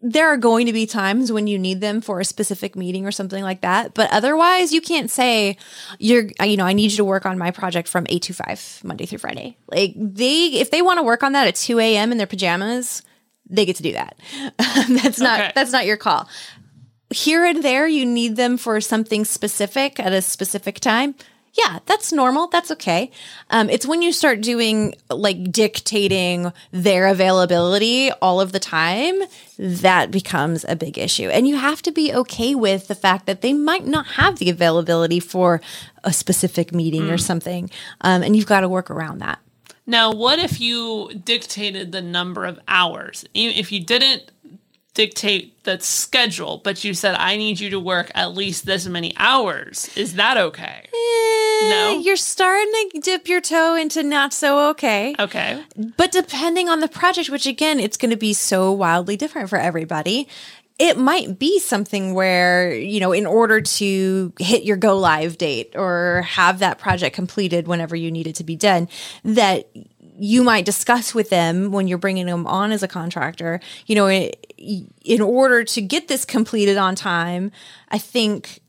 there 0.00 0.28
are 0.28 0.36
going 0.36 0.66
to 0.66 0.72
be 0.72 0.86
times 0.86 1.32
when 1.32 1.46
you 1.48 1.58
need 1.58 1.80
them 1.80 2.00
for 2.00 2.20
a 2.20 2.24
specific 2.24 2.76
meeting 2.76 3.04
or 3.04 3.10
something 3.10 3.42
like 3.42 3.62
that. 3.62 3.94
But 3.94 4.12
otherwise, 4.12 4.72
you 4.72 4.80
can't 4.80 5.10
say 5.10 5.56
you're, 5.98 6.30
uh, 6.40 6.44
you 6.44 6.56
know, 6.56 6.66
I 6.66 6.72
need 6.72 6.92
you 6.92 6.98
to 6.98 7.04
work 7.04 7.26
on 7.26 7.36
my 7.36 7.50
project 7.50 7.88
from 7.88 8.06
eight 8.08 8.22
to 8.22 8.32
five, 8.32 8.80
Monday 8.84 9.06
through 9.06 9.18
Friday. 9.18 9.56
Like 9.66 9.94
they, 9.96 10.46
if 10.46 10.70
they 10.70 10.82
want 10.82 10.98
to 10.98 11.02
work 11.02 11.22
on 11.24 11.32
that 11.32 11.48
at 11.48 11.56
2 11.56 11.80
a.m. 11.80 12.12
in 12.12 12.18
their 12.18 12.28
pajamas, 12.28 13.02
they 13.50 13.66
get 13.66 13.76
to 13.76 13.82
do 13.82 13.92
that. 13.94 14.16
that's 14.58 15.18
not, 15.18 15.40
Okay. 15.40 15.52
that's 15.54 15.72
not 15.72 15.84
your 15.86 15.96
call. 15.96 16.28
Here 17.10 17.44
and 17.44 17.62
there, 17.64 17.88
you 17.88 18.04
need 18.04 18.36
them 18.36 18.56
for 18.58 18.80
something 18.80 19.24
specific 19.24 19.98
at 19.98 20.12
a 20.12 20.20
specific 20.22 20.78
time. 20.78 21.14
Yeah, 21.54 21.78
that's 21.86 22.12
normal. 22.12 22.48
That's 22.48 22.70
okay. 22.72 23.10
Um, 23.50 23.68
it's 23.70 23.86
when 23.86 24.02
you 24.02 24.12
start 24.12 24.40
doing 24.40 24.94
like 25.10 25.50
dictating 25.50 26.52
their 26.70 27.06
availability 27.06 28.10
all 28.22 28.40
of 28.40 28.52
the 28.52 28.60
time 28.60 29.20
that 29.58 30.10
becomes 30.10 30.64
a 30.68 30.76
big 30.76 30.98
issue. 30.98 31.28
And 31.28 31.48
you 31.48 31.56
have 31.56 31.82
to 31.82 31.92
be 31.92 32.12
okay 32.14 32.54
with 32.54 32.88
the 32.88 32.94
fact 32.94 33.26
that 33.26 33.40
they 33.40 33.52
might 33.52 33.86
not 33.86 34.06
have 34.06 34.38
the 34.38 34.50
availability 34.50 35.20
for 35.20 35.60
a 36.04 36.12
specific 36.12 36.72
meeting 36.72 37.10
or 37.10 37.18
something. 37.18 37.70
Um, 38.02 38.22
and 38.22 38.36
you've 38.36 38.46
got 38.46 38.60
to 38.60 38.68
work 38.68 38.90
around 38.90 39.18
that. 39.18 39.40
Now, 39.88 40.12
what 40.12 40.38
if 40.38 40.60
you 40.60 41.10
dictated 41.24 41.92
the 41.92 42.02
number 42.02 42.44
of 42.44 42.60
hours? 42.68 43.24
If 43.32 43.72
you 43.72 43.82
didn't 43.82 44.30
dictate 44.98 45.62
the 45.62 45.78
schedule, 45.78 46.60
but 46.64 46.82
you 46.82 46.92
said, 46.92 47.14
I 47.14 47.36
need 47.36 47.60
you 47.60 47.70
to 47.70 47.78
work 47.78 48.10
at 48.16 48.34
least 48.34 48.66
this 48.66 48.84
many 48.88 49.14
hours, 49.16 49.96
is 49.96 50.14
that 50.14 50.36
okay? 50.36 50.88
No? 50.92 51.94
Eh, 51.94 52.00
You're 52.02 52.16
starting 52.16 52.90
to 52.94 53.00
dip 53.00 53.28
your 53.28 53.40
toe 53.40 53.76
into 53.76 54.02
not 54.02 54.34
so 54.34 54.70
okay. 54.70 55.14
Okay. 55.16 55.62
But 55.96 56.10
depending 56.10 56.68
on 56.68 56.80
the 56.80 56.88
project, 56.88 57.30
which 57.30 57.46
again, 57.46 57.78
it's 57.78 57.96
going 57.96 58.10
to 58.10 58.16
be 58.16 58.32
so 58.32 58.72
wildly 58.72 59.16
different 59.16 59.48
for 59.48 59.56
everybody, 59.56 60.26
it 60.80 60.98
might 60.98 61.38
be 61.38 61.60
something 61.60 62.12
where, 62.12 62.74
you 62.74 62.98
know, 62.98 63.12
in 63.12 63.24
order 63.24 63.60
to 63.60 64.32
hit 64.40 64.64
your 64.64 64.76
go 64.76 64.98
live 64.98 65.38
date 65.38 65.74
or 65.76 66.22
have 66.26 66.58
that 66.58 66.78
project 66.80 67.14
completed 67.14 67.68
whenever 67.68 67.94
you 67.94 68.10
need 68.10 68.26
it 68.26 68.34
to 68.36 68.44
be 68.44 68.56
done, 68.56 68.88
that 69.22 69.70
you 70.18 70.42
might 70.42 70.64
discuss 70.64 71.14
with 71.14 71.30
them 71.30 71.70
when 71.70 71.86
you're 71.88 71.98
bringing 71.98 72.26
them 72.26 72.46
on 72.46 72.72
as 72.72 72.82
a 72.82 72.88
contractor, 72.88 73.60
you 73.86 73.94
know, 73.94 74.08
in 74.08 75.20
order 75.20 75.64
to 75.64 75.80
get 75.80 76.08
this 76.08 76.24
completed 76.24 76.76
on 76.76 76.94
time, 76.94 77.52
I 77.90 77.98
think 77.98 78.60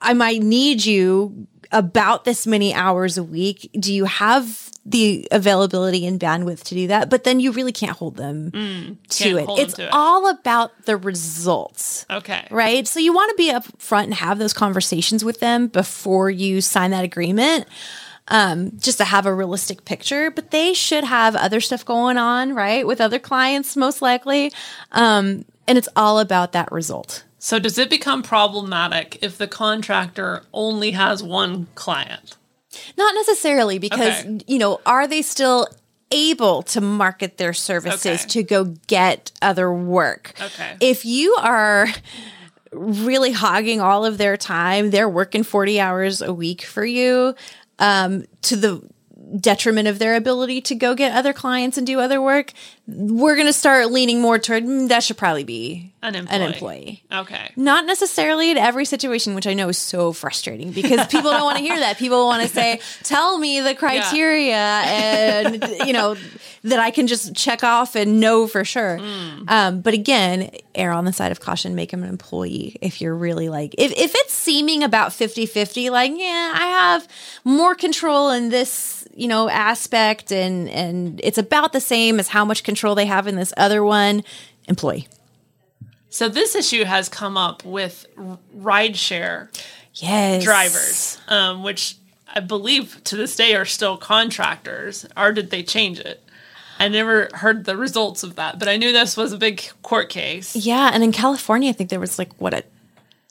I 0.00 0.14
might 0.14 0.42
need 0.42 0.84
you 0.84 1.46
about 1.72 2.24
this 2.24 2.46
many 2.46 2.74
hours 2.74 3.16
a 3.16 3.22
week. 3.22 3.70
Do 3.78 3.94
you 3.94 4.04
have 4.06 4.70
the 4.84 5.28
availability 5.30 6.06
and 6.06 6.18
bandwidth 6.18 6.64
to 6.64 6.74
do 6.74 6.86
that? 6.88 7.08
But 7.10 7.22
then 7.22 7.38
you 7.38 7.52
really 7.52 7.70
can't 7.70 7.96
hold 7.96 8.16
them 8.16 8.50
to 8.50 8.58
Mm, 8.58 8.96
can't 9.08 9.58
it. 9.58 9.62
It's 9.62 9.74
to 9.74 9.84
it. 9.84 9.90
all 9.92 10.28
about 10.28 10.86
the 10.86 10.96
results. 10.96 12.06
Okay. 12.10 12.48
Right. 12.50 12.88
So 12.88 12.98
you 12.98 13.12
want 13.12 13.30
to 13.30 13.36
be 13.36 13.50
up 13.52 13.64
front 13.78 14.06
and 14.06 14.14
have 14.14 14.38
those 14.38 14.52
conversations 14.52 15.24
with 15.24 15.38
them 15.38 15.68
before 15.68 16.30
you 16.30 16.60
sign 16.60 16.90
that 16.90 17.04
agreement. 17.04 17.68
Um, 18.30 18.72
just 18.78 18.98
to 18.98 19.04
have 19.04 19.26
a 19.26 19.34
realistic 19.34 19.84
picture. 19.84 20.30
But 20.30 20.50
they 20.50 20.72
should 20.72 21.04
have 21.04 21.36
other 21.36 21.60
stuff 21.60 21.84
going 21.84 22.16
on, 22.16 22.54
right, 22.54 22.86
with 22.86 23.00
other 23.00 23.18
clients, 23.18 23.76
most 23.76 24.00
likely. 24.00 24.52
Um, 24.92 25.44
and 25.68 25.76
it's 25.76 25.88
all 25.94 26.18
about 26.18 26.52
that 26.52 26.70
result. 26.72 27.24
So 27.38 27.58
does 27.58 27.78
it 27.78 27.88
become 27.90 28.22
problematic 28.22 29.18
if 29.22 29.38
the 29.38 29.48
contractor 29.48 30.42
only 30.52 30.90
has 30.92 31.22
one 31.22 31.68
client? 31.74 32.36
Not 32.96 33.14
necessarily, 33.14 33.78
because, 33.78 34.20
Okay. 34.20 34.40
you 34.46 34.58
know, 34.58 34.80
are 34.86 35.06
they 35.06 35.22
still 35.22 35.66
able 36.12 36.62
to 36.64 36.80
market 36.80 37.38
their 37.38 37.52
services 37.52 38.20
Okay. 38.22 38.28
to 38.28 38.42
go 38.42 38.64
get 38.86 39.32
other 39.40 39.72
work? 39.72 40.32
Okay. 40.40 40.76
If 40.80 41.04
you 41.04 41.34
are 41.40 41.88
really 42.72 43.32
hogging 43.32 43.80
all 43.80 44.04
of 44.04 44.18
their 44.18 44.36
time, 44.36 44.90
they're 44.90 45.08
working 45.08 45.42
40 45.42 45.80
hours 45.80 46.20
a 46.22 46.32
week 46.32 46.62
for 46.62 46.84
you 46.84 47.34
um, 47.80 48.24
to 48.42 48.56
the 48.56 48.88
detriment 49.38 49.86
of 49.86 49.98
their 49.98 50.16
ability 50.16 50.60
to 50.60 50.74
go 50.74 50.94
get 50.94 51.12
other 51.12 51.32
clients 51.32 51.78
and 51.78 51.86
do 51.86 52.00
other 52.00 52.20
work, 52.20 52.52
we're 52.92 53.34
going 53.34 53.46
to 53.46 53.52
start 53.52 53.90
leaning 53.90 54.20
more 54.20 54.38
toward 54.38 54.64
"Mm, 54.64 54.88
that 54.88 55.02
should 55.02 55.16
probably 55.16 55.44
be 55.44 55.92
An 56.02 56.14
employee. 56.14 56.36
an 56.36 56.42
employee. 56.42 57.02
Okay. 57.12 57.50
Not 57.56 57.86
necessarily 57.86 58.50
in 58.50 58.56
every 58.58 58.84
situation, 58.84 59.34
which 59.34 59.46
I 59.46 59.54
know 59.54 59.68
is 59.68 59.78
so 59.78 60.12
frustrating 60.12 60.72
because 60.72 61.06
people 61.06 61.30
don't 61.30 61.44
want 61.44 61.58
to 61.58 61.62
hear 61.62 61.78
that. 61.78 61.98
People 61.98 62.26
want 62.26 62.42
to 62.42 62.48
say, 62.48 62.80
"Tell 63.02 63.38
me 63.38 63.60
the 63.60 63.74
criteria," 63.74 64.56
and 64.56 65.62
you 65.86 65.92
know 65.92 66.16
that 66.64 66.78
I 66.78 66.90
can 66.90 67.06
just 67.06 67.34
check 67.34 67.62
off 67.64 67.94
and 67.94 68.20
know 68.20 68.46
for 68.46 68.64
sure. 68.64 68.98
Um, 69.48 69.80
but 69.80 69.94
again, 69.94 70.50
err 70.74 70.92
on 70.92 71.04
the 71.04 71.12
side 71.12 71.32
of 71.32 71.40
caution. 71.40 71.74
Make 71.74 71.90
them 71.90 72.02
an 72.02 72.08
employee 72.08 72.76
if 72.80 73.00
you're 73.00 73.14
really 73.14 73.48
like 73.48 73.74
if 73.78 73.92
if 73.92 74.12
it's 74.14 74.32
seeming 74.34 74.82
about 74.82 75.10
50-50, 75.10 75.90
like 75.90 76.12
yeah, 76.16 76.52
I 76.54 76.66
have 76.66 77.06
more 77.44 77.74
control 77.74 78.30
in 78.30 78.48
this 78.48 79.06
you 79.14 79.28
know 79.28 79.48
aspect, 79.48 80.32
and 80.32 80.68
and 80.70 81.20
it's 81.22 81.38
about 81.38 81.72
the 81.72 81.80
same 81.80 82.18
as 82.18 82.28
how 82.28 82.44
much 82.44 82.62
control 82.62 82.79
they 82.94 83.06
have 83.06 83.26
in 83.26 83.36
this 83.36 83.52
other 83.56 83.82
one. 83.84 84.22
Employee. 84.68 85.08
So 86.08 86.28
this 86.28 86.54
issue 86.54 86.84
has 86.84 87.08
come 87.08 87.36
up 87.36 87.64
with 87.64 88.06
rideshare 88.56 89.48
Yes. 89.94 90.44
drivers, 90.44 91.18
um, 91.28 91.62
which 91.62 91.96
I 92.32 92.40
believe 92.40 93.02
to 93.04 93.16
this 93.16 93.34
day 93.36 93.54
are 93.54 93.64
still 93.64 93.96
contractors, 93.96 95.06
or 95.16 95.32
did 95.32 95.50
they 95.50 95.62
change 95.62 95.98
it? 95.98 96.22
I 96.78 96.88
never 96.88 97.28
heard 97.34 97.64
the 97.64 97.76
results 97.76 98.22
of 98.22 98.36
that, 98.36 98.58
but 98.58 98.66
I 98.68 98.76
knew 98.76 98.92
this 98.92 99.16
was 99.16 99.32
a 99.32 99.36
big 99.38 99.62
court 99.82 100.08
case. 100.08 100.56
Yeah, 100.56 100.90
and 100.92 101.04
in 101.04 101.12
California, 101.12 101.68
I 101.70 101.72
think 101.72 101.90
there 101.90 102.00
was 102.00 102.18
like 102.18 102.32
what 102.38 102.54
a 102.54 102.64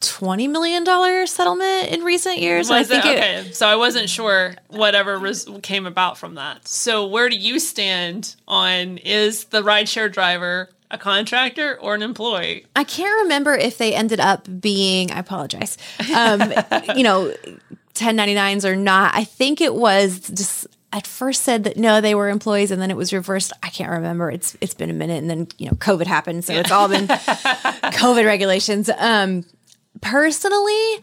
twenty 0.02 0.48
million 0.48 0.84
dollar 0.84 1.26
settlement 1.26 1.90
in 1.90 2.04
recent 2.04 2.40
years. 2.40 2.70
I 2.70 2.80
Was 2.80 2.90
it? 2.90 3.02
think 3.02 3.06
it, 3.06 3.18
okay, 3.18 3.52
so 3.52 3.68
I 3.68 3.76
wasn't 3.76 4.10
sure 4.10 4.56
whatever 4.68 5.18
res- 5.18 5.48
came 5.64 5.86
about 5.86 6.18
from 6.18 6.36
that. 6.36 6.68
So 6.68 7.06
where 7.08 7.30
do 7.30 7.38
you 7.38 7.60
stand 7.60 8.36
on 8.48 8.98
is 9.00 9.46
the 9.46 9.62
rideshare 9.62 10.12
driver 10.12 10.70
a 10.92 10.98
contractor 10.98 11.78
or 11.80 11.94
an 11.96 12.02
employee? 12.02 12.66
I 12.76 12.84
can't 12.84 13.24
remember 13.24 13.54
if 13.54 13.78
they 13.78 13.94
ended 13.94 14.20
up 14.20 14.48
being. 14.60 15.12
I 15.12 15.20
apologize. 15.20 15.78
Um, 16.16 16.54
you 16.96 17.04
know, 17.04 17.34
ten 17.94 18.16
ninety 18.16 18.34
nines 18.34 18.66
or 18.66 18.76
not. 18.76 19.14
I 19.16 19.24
think 19.24 19.62
it 19.62 19.76
was 19.76 20.20
just 20.30 20.68
at 20.92 21.06
first 21.06 21.44
said 21.44 21.66
that 21.66 21.78
no, 21.78 22.02
they 22.02 22.16
were 22.16 22.30
employees, 22.30 22.72
and 22.72 22.82
then 22.82 22.90
it 22.90 22.98
was 22.98 23.14
reversed. 23.14 23.54
I 23.62 23.70
can't 23.70 23.92
remember. 23.92 24.32
It's 24.32 24.58
it's 24.62 24.74
been 24.74 24.90
a 24.90 24.94
minute, 24.94 25.18
and 25.20 25.30
then 25.30 25.48
you 25.58 25.68
know, 25.68 25.74
COVID 25.74 26.08
happened, 26.08 26.44
so 26.46 26.54
it's 26.54 26.72
all 26.72 26.88
been 26.88 27.08
COVID 27.08 28.26
regulations. 28.26 28.90
Um, 28.98 29.44
personally, 30.02 31.02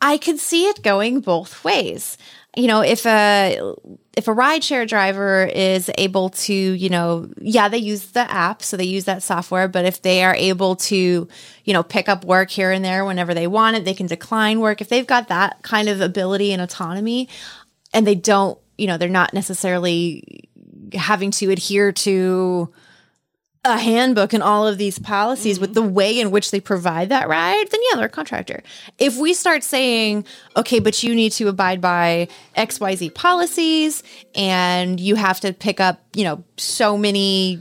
I 0.00 0.18
could 0.18 0.38
see 0.38 0.68
it 0.68 0.82
going 0.82 1.20
both 1.20 1.64
ways. 1.64 2.18
You 2.56 2.68
know, 2.68 2.80
if 2.80 3.04
a 3.04 3.74
if 4.16 4.28
a 4.28 4.34
rideshare 4.34 4.88
driver 4.88 5.44
is 5.44 5.90
able 5.98 6.30
to, 6.30 6.54
you 6.54 6.88
know, 6.88 7.28
yeah, 7.38 7.68
they 7.68 7.78
use 7.78 8.12
the 8.12 8.30
app, 8.30 8.62
so 8.62 8.76
they 8.78 8.84
use 8.84 9.04
that 9.04 9.22
software, 9.22 9.68
but 9.68 9.84
if 9.84 10.00
they 10.00 10.24
are 10.24 10.34
able 10.34 10.76
to, 10.76 11.28
you 11.64 11.72
know, 11.72 11.82
pick 11.82 12.08
up 12.08 12.24
work 12.24 12.50
here 12.50 12.70
and 12.70 12.82
there 12.82 13.04
whenever 13.04 13.34
they 13.34 13.46
want 13.46 13.76
it, 13.76 13.84
they 13.84 13.92
can 13.92 14.06
decline 14.06 14.60
work. 14.60 14.80
If 14.80 14.88
they've 14.88 15.06
got 15.06 15.28
that 15.28 15.62
kind 15.62 15.88
of 15.88 16.00
ability 16.00 16.52
and 16.52 16.62
autonomy 16.62 17.28
and 17.92 18.06
they 18.06 18.14
don't, 18.14 18.58
you 18.78 18.86
know, 18.86 18.96
they're 18.96 19.08
not 19.10 19.34
necessarily 19.34 20.48
having 20.94 21.30
to 21.32 21.50
adhere 21.50 21.92
to 21.92 22.72
a 23.66 23.76
handbook 23.76 24.32
and 24.32 24.42
all 24.42 24.66
of 24.66 24.78
these 24.78 24.98
policies 24.98 25.60
with 25.60 25.74
mm-hmm. 25.74 25.86
the 25.86 25.92
way 25.92 26.18
in 26.18 26.30
which 26.30 26.50
they 26.50 26.60
provide 26.60 27.08
that 27.10 27.28
ride, 27.28 27.66
then 27.70 27.80
yeah, 27.90 27.96
they're 27.96 28.06
a 28.06 28.10
contractor. 28.10 28.62
If 28.98 29.16
we 29.16 29.34
start 29.34 29.62
saying, 29.62 30.24
okay, 30.56 30.78
but 30.78 31.02
you 31.02 31.14
need 31.14 31.32
to 31.32 31.48
abide 31.48 31.80
by 31.80 32.28
XYZ 32.56 33.14
policies 33.14 34.02
and 34.34 34.98
you 35.00 35.16
have 35.16 35.40
to 35.40 35.52
pick 35.52 35.80
up, 35.80 36.00
you 36.14 36.24
know, 36.24 36.44
so 36.56 36.96
many 36.96 37.60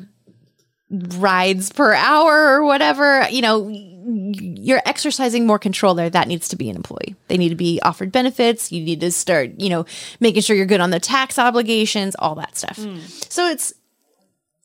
rides 0.90 1.72
per 1.72 1.94
hour 1.94 2.56
or 2.56 2.64
whatever, 2.64 3.28
you 3.30 3.42
know, 3.42 3.70
you're 4.08 4.82
exercising 4.86 5.48
more 5.48 5.58
control 5.58 5.96
there. 5.96 6.10
That 6.10 6.28
needs 6.28 6.48
to 6.50 6.56
be 6.56 6.70
an 6.70 6.76
employee. 6.76 7.16
They 7.28 7.38
need 7.38 7.50
to 7.50 7.56
be 7.56 7.82
offered 7.82 8.12
benefits. 8.12 8.72
You 8.72 8.84
need 8.84 9.02
to 9.02 9.12
start, 9.12 9.60
you 9.60 9.70
know, 9.70 9.86
making 10.20 10.44
sure 10.44 10.56
you're 10.56 10.68
good 10.68 10.82
on 10.82 10.92
the 10.92 11.00
tax 11.00 11.40
obligations, 11.40 12.16
all 12.20 12.36
that 12.36 12.56
stuff. 12.56 12.78
Mm. 12.78 13.00
So 13.32 13.50
it's 13.50 13.74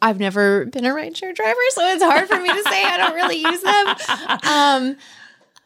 I've 0.03 0.19
never 0.19 0.65
been 0.67 0.87
a 0.87 0.91
rideshare 0.91 1.35
driver, 1.35 1.61
so 1.71 1.87
it's 1.89 2.03
hard 2.03 2.29
for 2.29 2.41
me 2.41 2.49
to 2.49 2.63
say 2.63 2.85
I 2.85 2.97
don't 2.97 3.15
really 3.15 3.37
use 3.37 3.63
them. 3.63 3.87
Um, 4.43 4.97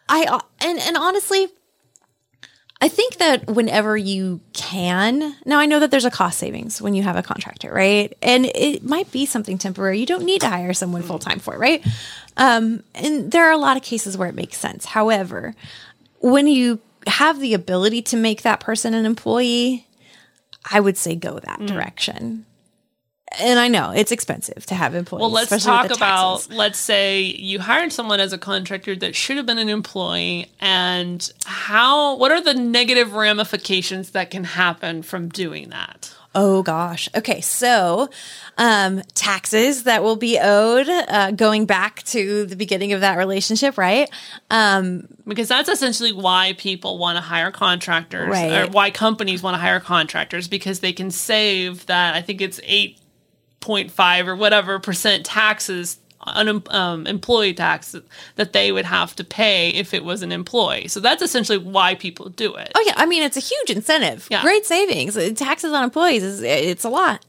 I 0.09 0.40
and 0.61 0.79
and 0.79 0.97
honestly, 0.97 1.49
I 2.81 2.88
think 2.88 3.16
that 3.16 3.47
whenever 3.47 3.97
you 3.97 4.40
can, 4.53 5.37
now 5.47 5.59
I 5.59 5.66
know 5.66 5.81
that 5.81 5.90
there's 5.90 6.05
a 6.05 6.11
cost 6.11 6.38
savings 6.38 6.83
when 6.83 6.94
you 6.94 7.03
have 7.03 7.16
a 7.16 7.23
contractor, 7.23 7.73
right? 7.73 8.14
And 8.20 8.44
it 8.47 8.85
might 8.85 9.11
be 9.11 9.25
something 9.25 9.57
temporary. 9.57 9.99
You 10.01 10.07
don't 10.07 10.25
need 10.25 10.42
to 10.42 10.49
hire 10.49 10.75
someone 10.75 11.03
full 11.03 11.18
time 11.18 11.38
for, 11.38 11.55
it, 11.55 11.59
right? 11.59 11.87
Um, 12.37 12.83
and 12.94 13.31
there 13.31 13.47
are 13.47 13.53
a 13.53 13.57
lot 13.57 13.77
of 13.77 13.83
cases 13.83 14.18
where 14.18 14.29
it 14.29 14.35
makes 14.35 14.59
sense. 14.59 14.85
However, 14.85 15.55
when 16.20 16.47
you 16.47 16.81
have 17.07 17.40
the 17.40 17.55
ability 17.55 18.03
to 18.03 18.16
make 18.16 18.42
that 18.42 18.61
person 18.61 18.92
an 18.92 19.07
employee, 19.07 19.87
I 20.70 20.81
would 20.81 20.99
say 20.99 21.14
go 21.14 21.38
that 21.38 21.64
direction. 21.66 22.44
And 23.40 23.59
I 23.59 23.68
know 23.68 23.90
it's 23.90 24.12
expensive 24.12 24.66
to 24.66 24.75
have 24.75 24.94
employees. 24.94 25.20
Well, 25.20 25.31
let's 25.31 25.64
talk 25.64 25.90
about 25.90 26.51
let's 26.51 26.79
say 26.79 27.20
you 27.23 27.61
hired 27.61 27.92
someone 27.92 28.20
as 28.20 28.33
a 28.33 28.38
contractor 28.38 28.94
that 28.97 29.14
should 29.14 29.37
have 29.37 29.47
been 29.47 29.59
an 29.59 29.68
employee 29.68 30.51
and 30.61 31.31
how 31.44 32.16
what 32.16 32.31
are 32.33 32.40
the 32.42 32.55
negative 32.55 33.14
ramifications 33.14 34.11
that 34.11 34.31
can 34.31 34.44
happen 34.44 35.03
from 35.03 35.29
doing 35.29 35.70
that? 35.70 36.14
Oh 36.37 36.64
gosh. 36.64 37.09
Okay, 37.14 37.40
so 37.40 38.11
um, 38.59 39.03
taxes 39.14 39.85
that 39.85 40.03
will 40.03 40.16
be 40.16 40.37
owed 40.40 40.88
uh, 40.88 41.31
going 41.31 41.64
back 41.64 42.03
to 42.07 42.44
the 42.47 42.57
beginning 42.57 42.92
of 42.92 43.03
that 43.03 43.18
relationship, 43.18 43.79
right? 43.79 44.11
Um, 44.51 45.07
Because 45.29 45.47
that's 45.47 45.68
essentially 45.68 46.12
why 46.12 46.55
people 46.59 46.99
want 46.99 47.16
to 47.18 47.20
hire 47.23 47.53
contractors 47.53 48.29
Right. 48.29 48.68
or 48.68 48.70
why 48.73 48.90
companies 48.90 49.44
want 49.44 49.55
to 49.55 49.61
hire 49.61 49.79
contractors 49.79 50.49
because 50.49 50.81
they 50.81 50.92
can 50.92 51.12
save 51.12 51.87
that 51.87 52.16
I 52.16 52.20
think 52.20 52.40
it's 52.40 52.59
8.5 53.64 54.27
or 54.27 54.37
whatever 54.37 54.79
percent 54.79 55.24
taxes 55.27 55.98
on 56.27 56.62
um, 56.70 57.07
employee 57.07 57.53
tax 57.55 57.94
that 58.37 58.53
they 58.53 58.72
would 58.72 58.85
have 58.87 59.14
to 59.16 59.24
pay 59.24 59.70
if 59.70 59.92
it 59.92 60.05
was 60.05 60.22
an 60.22 60.33
employee. 60.33 60.88
So 60.88 61.00
that's 61.00 61.22
essentially 61.22 61.59
why 61.59 61.94
people 61.94 62.31
do 62.31 62.55
it. 62.55 62.72
oh 62.74 62.83
yeah, 62.87 62.94
I 62.96 63.07
mean 63.07 63.22
it's 63.22 63.37
a 63.37 63.40
huge 63.40 63.70
incentive. 63.70 64.27
Yeah. 64.31 64.42
Great 64.42 64.64
savings. 64.64 65.16
Taxes 65.35 65.72
on 65.72 65.85
employees 65.85 66.22
is 66.22 66.40
it's 66.42 66.85
a 66.85 66.88
lot. 66.88 67.24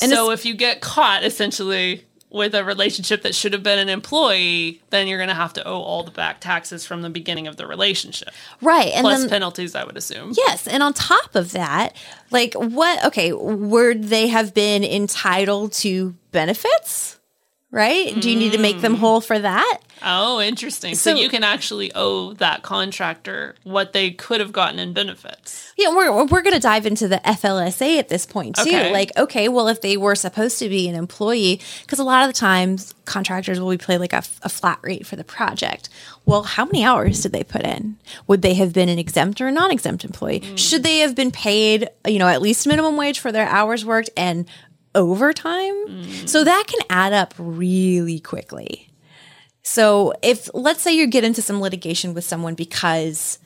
And 0.00 0.10
so 0.10 0.30
if 0.30 0.44
you 0.44 0.54
get 0.54 0.80
caught 0.80 1.22
essentially 1.24 2.04
with 2.32 2.54
a 2.54 2.64
relationship 2.64 3.22
that 3.22 3.34
should 3.34 3.52
have 3.52 3.62
been 3.62 3.78
an 3.78 3.88
employee, 3.88 4.80
then 4.90 5.06
you're 5.06 5.18
going 5.18 5.28
to 5.28 5.34
have 5.34 5.52
to 5.54 5.66
owe 5.66 5.80
all 5.80 6.02
the 6.02 6.10
back 6.10 6.40
taxes 6.40 6.86
from 6.86 7.02
the 7.02 7.10
beginning 7.10 7.46
of 7.46 7.56
the 7.56 7.66
relationship, 7.66 8.30
right, 8.60 8.92
and 8.94 9.04
plus 9.04 9.20
then 9.20 9.28
penalties, 9.28 9.74
I 9.74 9.84
would 9.84 9.96
assume. 9.96 10.32
Yes, 10.36 10.66
and 10.66 10.82
on 10.82 10.94
top 10.94 11.34
of 11.34 11.52
that, 11.52 11.94
like 12.30 12.54
what? 12.54 13.04
Okay, 13.06 13.32
would 13.32 14.04
they 14.04 14.28
have 14.28 14.54
been 14.54 14.82
entitled 14.82 15.72
to 15.74 16.14
benefits? 16.30 17.18
Right? 17.74 18.14
Do 18.20 18.28
you 18.30 18.36
need 18.38 18.52
to 18.52 18.58
make 18.58 18.76
Mm. 18.76 18.80
them 18.82 18.94
whole 18.96 19.22
for 19.22 19.38
that? 19.38 19.78
Oh, 20.04 20.40
interesting. 20.42 20.94
So, 20.94 21.12
So- 21.14 21.16
you 21.16 21.30
can 21.30 21.42
actually 21.42 21.90
owe 21.94 22.34
that 22.34 22.60
contractor 22.62 23.54
what 23.64 23.94
they 23.94 24.10
could 24.10 24.40
have 24.40 24.52
gotten 24.52 24.78
in 24.78 24.92
benefits. 24.92 25.72
Yeah, 25.78 25.88
we're 25.88 26.24
we're 26.26 26.42
going 26.42 26.52
to 26.52 26.60
dive 26.60 26.84
into 26.84 27.08
the 27.08 27.18
FLSA 27.26 27.98
at 27.98 28.10
this 28.10 28.26
point 28.26 28.56
too. 28.56 28.62
Okay. 28.62 28.92
Like, 28.92 29.10
okay, 29.16 29.48
well, 29.48 29.68
if 29.68 29.80
they 29.80 29.96
were 29.96 30.14
supposed 30.14 30.58
to 30.58 30.68
be 30.68 30.86
an 30.86 30.94
employee, 30.94 31.60
because 31.82 31.98
a 31.98 32.04
lot 32.04 32.22
of 32.24 32.28
the 32.28 32.38
times 32.38 32.92
contractors 33.06 33.58
will 33.58 33.70
be 33.70 33.78
paid 33.78 33.98
like 33.98 34.12
a, 34.12 34.22
a 34.42 34.50
flat 34.50 34.78
rate 34.82 35.06
for 35.06 35.16
the 35.16 35.24
project. 35.24 35.88
Well, 36.26 36.42
how 36.42 36.66
many 36.66 36.84
hours 36.84 37.22
did 37.22 37.32
they 37.32 37.42
put 37.42 37.62
in? 37.62 37.96
Would 38.26 38.42
they 38.42 38.52
have 38.54 38.74
been 38.74 38.90
an 38.90 38.98
exempt 38.98 39.40
or 39.40 39.46
a 39.48 39.52
non-exempt 39.52 40.04
employee? 40.04 40.42
Should 40.56 40.82
they 40.82 40.98
have 40.98 41.14
been 41.14 41.30
paid, 41.30 41.88
you 42.06 42.18
know, 42.18 42.28
at 42.28 42.42
least 42.42 42.66
minimum 42.66 42.98
wage 42.98 43.18
for 43.18 43.32
their 43.32 43.46
hours 43.48 43.82
worked 43.84 44.10
and 44.14 44.44
overtime? 44.94 46.26
So 46.26 46.44
that 46.44 46.64
can 46.66 46.80
add 46.90 47.12
up 47.12 47.34
really 47.38 48.20
quickly. 48.20 48.88
So 49.62 50.12
if 50.22 50.50
let's 50.54 50.82
say 50.82 50.92
you 50.92 51.06
get 51.06 51.24
into 51.24 51.42
some 51.42 51.60
litigation 51.60 52.14
with 52.14 52.24
someone 52.24 52.54
because 52.54 53.38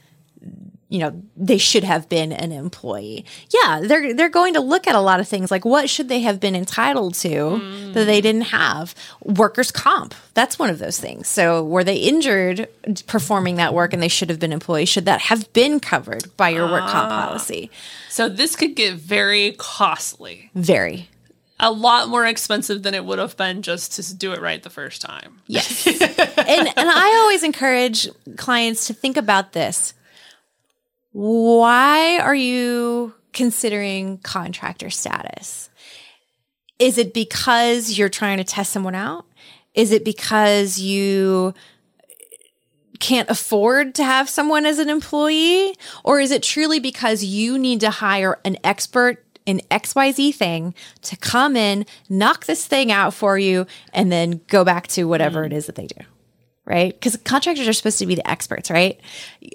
you 0.89 1.01
know 1.01 1.21
they 1.37 1.59
should 1.59 1.83
have 1.83 2.09
been 2.09 2.33
an 2.33 2.53
employee 2.53 3.25
yeah 3.53 3.81
they're 3.83 4.15
they're 4.15 4.29
going 4.29 4.55
to 4.55 4.61
look 4.61 4.87
at 4.87 4.95
a 4.95 5.01
lot 5.01 5.19
of 5.19 5.27
things 5.27 5.51
like 5.51 5.65
what 5.65 5.91
should 5.91 6.09
they 6.09 6.21
have 6.21 6.39
been 6.39 6.55
entitled 6.55 7.15
to 7.15 7.29
mm. 7.29 7.93
that 7.93 8.05
they 8.05 8.21
didn't 8.21 8.43
have 8.43 8.95
workers 9.25 9.73
comp 9.73 10.15
that's 10.35 10.59
one 10.59 10.71
of 10.71 10.79
those 10.79 10.99
things 10.99 11.27
so 11.27 11.65
were 11.65 11.83
they 11.83 11.97
injured 11.97 12.69
performing 13.07 13.57
that 13.57 13.75
work 13.75 13.93
and 13.93 14.03
they 14.03 14.09
should 14.09 14.31
have 14.31 14.39
been 14.39 14.53
employees 14.53 14.89
should 14.89 15.07
that 15.07 15.23
have 15.23 15.53
been 15.53 15.81
covered 15.81 16.35
by 16.37 16.51
your 16.51 16.71
work 16.71 16.89
comp 16.89 17.11
ah. 17.11 17.27
policy 17.27 17.69
so 18.09 18.29
this 18.29 18.55
could 18.55 18.77
get 18.77 18.95
very 18.95 19.57
costly 19.59 20.51
very 20.55 21.09
a 21.59 21.71
lot 21.71 22.09
more 22.09 22.27
expensive 22.27 22.83
than 22.83 22.95
it 22.95 23.05
would 23.05 23.19
have 23.19 23.37
been 23.37 23.62
just 23.62 23.92
to 23.92 24.14
do 24.14 24.33
it 24.33 24.40
right 24.40 24.62
the 24.62 24.71
first 24.71 25.01
time. 25.01 25.40
Yes. 25.47 25.87
and 25.87 26.01
and 26.09 26.90
I 26.90 27.21
always 27.23 27.42
encourage 27.42 28.09
clients 28.37 28.87
to 28.88 28.95
think 28.95 29.16
about 29.16 29.53
this 29.53 29.95
why 31.19 32.19
are 32.19 32.35
you 32.35 33.14
considering 33.33 34.19
contractor 34.19 34.90
status? 34.90 35.71
Is 36.79 36.99
it 36.99 37.14
because 37.14 37.97
you're 37.97 38.11
trying 38.11 38.37
to 38.37 38.45
test 38.45 38.71
someone 38.71 38.95
out? 38.95 39.25
Is 39.73 39.92
it 39.92 40.05
because 40.05 40.79
you 40.79 41.55
can't 43.01 43.31
afford 43.31 43.95
to 43.95 44.05
have 44.05 44.29
someone 44.29 44.66
as 44.66 44.79
an 44.79 44.90
employee? 44.90 45.75
Or 46.05 46.21
is 46.21 46.31
it 46.31 46.42
truly 46.42 46.81
because 46.81 47.25
you 47.25 47.57
need 47.57 47.81
to 47.81 47.90
hire 47.90 48.38
an 48.45 48.59
expert 48.62 49.25
in 49.47 49.61
XYZ 49.71 50.35
thing 50.35 50.75
to 51.03 51.17
come 51.17 51.57
in, 51.57 51.87
knock 52.09 52.47
this 52.47 52.67
thing 52.67 52.93
out 52.93 53.15
for 53.15 53.39
you, 53.39 53.67
and 53.95 54.13
then 54.13 54.41
go 54.49 54.65
back 54.65 54.89
to 54.89 55.05
whatever 55.05 55.43
mm. 55.43 55.47
it 55.47 55.53
is 55.53 55.67
that 55.67 55.77
they 55.77 55.87
do? 55.87 56.05
right? 56.67 56.93
Because 56.93 57.17
contractors 57.19 57.67
are 57.69 57.73
supposed 57.73 58.01
to 58.01 58.07
be 58.07 58.17
the 58.17 58.29
experts, 58.29 58.71
right? 58.71 59.01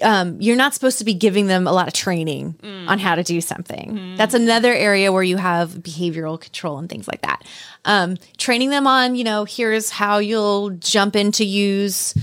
Um, 0.00 0.40
you're 0.40 0.56
not 0.56 0.72
supposed 0.72 0.98
to 0.98 1.04
be 1.04 1.12
giving 1.12 1.46
them 1.46 1.66
a 1.66 1.72
lot 1.72 1.86
of 1.86 1.92
training 1.92 2.54
mm. 2.62 2.88
on 2.88 2.98
how 2.98 3.14
to 3.14 3.22
do 3.22 3.40
something. 3.40 3.92
Mm. 3.94 4.16
That's 4.16 4.34
another 4.34 4.72
area 4.72 5.12
where 5.12 5.22
you 5.22 5.36
have 5.36 5.70
behavioral 5.70 6.40
control 6.40 6.78
and 6.78 6.88
things 6.88 7.06
like 7.06 7.20
that. 7.22 7.44
Um, 7.84 8.16
training 8.38 8.70
them 8.70 8.86
on, 8.86 9.14
you 9.14 9.24
know, 9.24 9.44
here's 9.44 9.90
how 9.90 10.18
you'll 10.18 10.70
jump 10.70 11.14
in 11.14 11.32
to 11.32 11.44
use 11.44 12.14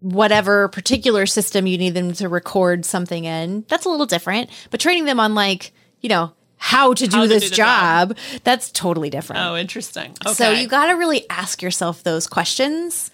whatever 0.00 0.68
particular 0.68 1.26
system 1.26 1.66
you 1.66 1.76
need 1.76 1.94
them 1.94 2.12
to 2.14 2.28
record 2.28 2.86
something 2.86 3.24
in. 3.24 3.64
That's 3.68 3.84
a 3.84 3.90
little 3.90 4.06
different. 4.06 4.48
But 4.70 4.80
training 4.80 5.04
them 5.04 5.20
on, 5.20 5.34
like, 5.34 5.72
you 6.00 6.08
know, 6.08 6.32
how 6.64 6.94
to 6.94 7.08
do 7.08 7.16
how 7.16 7.26
this 7.26 7.42
to 7.42 7.48
do 7.50 7.56
job, 7.56 8.08
job, 8.10 8.18
that's 8.44 8.70
totally 8.70 9.10
different. 9.10 9.42
Oh, 9.42 9.56
interesting. 9.56 10.14
Okay. 10.24 10.32
So 10.32 10.52
you 10.52 10.68
got 10.68 10.86
to 10.86 10.92
really 10.92 11.28
ask 11.28 11.60
yourself 11.60 12.04
those 12.04 12.28
questions 12.28 13.10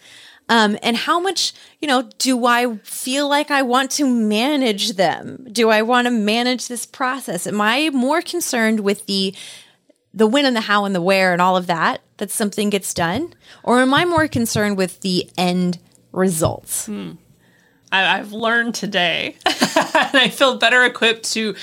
um, 0.51 0.77
and 0.83 0.95
how 0.99 1.19
much, 1.19 1.55
you 1.81 1.89
know, 1.89 2.11
do 2.19 2.45
I 2.45 2.77
feel 2.83 3.27
like 3.27 3.51
I 3.51 3.63
want 3.63 3.91
to 3.93 4.07
manage 4.07 4.93
them? 4.93 5.47
Do 5.51 5.71
I 5.71 5.81
want 5.81 6.07
to 6.07 6.11
manage 6.11 6.69
this 6.69 6.85
process? 6.85 7.47
Am 7.47 7.59
I 7.59 7.89
more 7.89 8.21
concerned 8.21 8.81
with 8.81 9.07
the 9.07 9.35
the 10.13 10.27
when 10.27 10.45
and 10.45 10.55
the 10.55 10.61
how 10.61 10.85
and 10.85 10.95
the 10.95 11.03
where 11.03 11.33
and 11.33 11.41
all 11.41 11.57
of 11.57 11.69
that 11.69 12.03
that 12.19 12.31
something 12.31 12.69
gets 12.69 12.93
done, 12.93 13.33
or 13.63 13.81
am 13.81 13.95
I 13.95 14.05
more 14.05 14.29
concerned 14.29 14.77
with 14.77 15.01
the 15.01 15.31
end 15.39 15.79
results? 16.13 16.85
Hmm. 16.85 17.13
I, 17.91 18.19
have 18.19 18.33
learned 18.33 18.75
today, 18.75 19.37
and 19.47 20.17
I 20.17 20.29
feel 20.29 20.59
better 20.59 20.85
equipped 20.85 21.33
to 21.33 21.55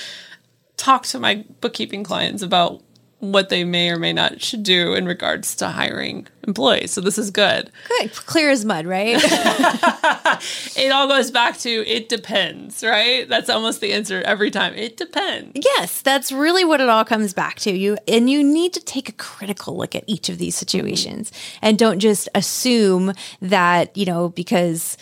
talk 0.76 1.04
to 1.06 1.18
my 1.18 1.44
bookkeeping 1.60 2.04
clients 2.04 2.42
about 2.42 2.82
what 3.18 3.48
they 3.48 3.64
may 3.64 3.90
or 3.90 3.98
may 3.98 4.12
not 4.12 4.42
should 4.42 4.62
do 4.62 4.94
in 4.94 5.06
regards 5.06 5.56
to 5.56 5.68
hiring 5.68 6.26
employees. 6.46 6.92
So 6.92 7.00
this 7.00 7.16
is 7.16 7.30
good. 7.30 7.70
Good. 7.88 8.12
Clear 8.12 8.50
as 8.50 8.64
mud, 8.64 8.86
right? 8.86 9.16
it 10.76 10.92
all 10.92 11.08
goes 11.08 11.30
back 11.30 11.58
to 11.58 11.70
it 11.70 12.08
depends, 12.10 12.84
right? 12.84 13.26
That's 13.28 13.48
almost 13.48 13.80
the 13.80 13.92
answer 13.92 14.20
every 14.22 14.50
time. 14.50 14.74
It 14.74 14.96
depends. 14.98 15.52
Yes, 15.54 16.02
that's 16.02 16.30
really 16.30 16.64
what 16.64 16.80
it 16.80 16.90
all 16.90 17.04
comes 17.04 17.32
back 17.32 17.56
to. 17.60 17.72
You 17.72 17.96
and 18.06 18.28
you 18.28 18.44
need 18.44 18.74
to 18.74 18.80
take 18.80 19.08
a 19.08 19.12
critical 19.12 19.76
look 19.76 19.94
at 19.94 20.04
each 20.06 20.28
of 20.28 20.36
these 20.36 20.54
situations 20.54 21.32
and 21.62 21.78
don't 21.78 22.00
just 22.00 22.28
assume 22.34 23.14
that, 23.40 23.96
you 23.96 24.04
know, 24.04 24.28
because 24.28 24.98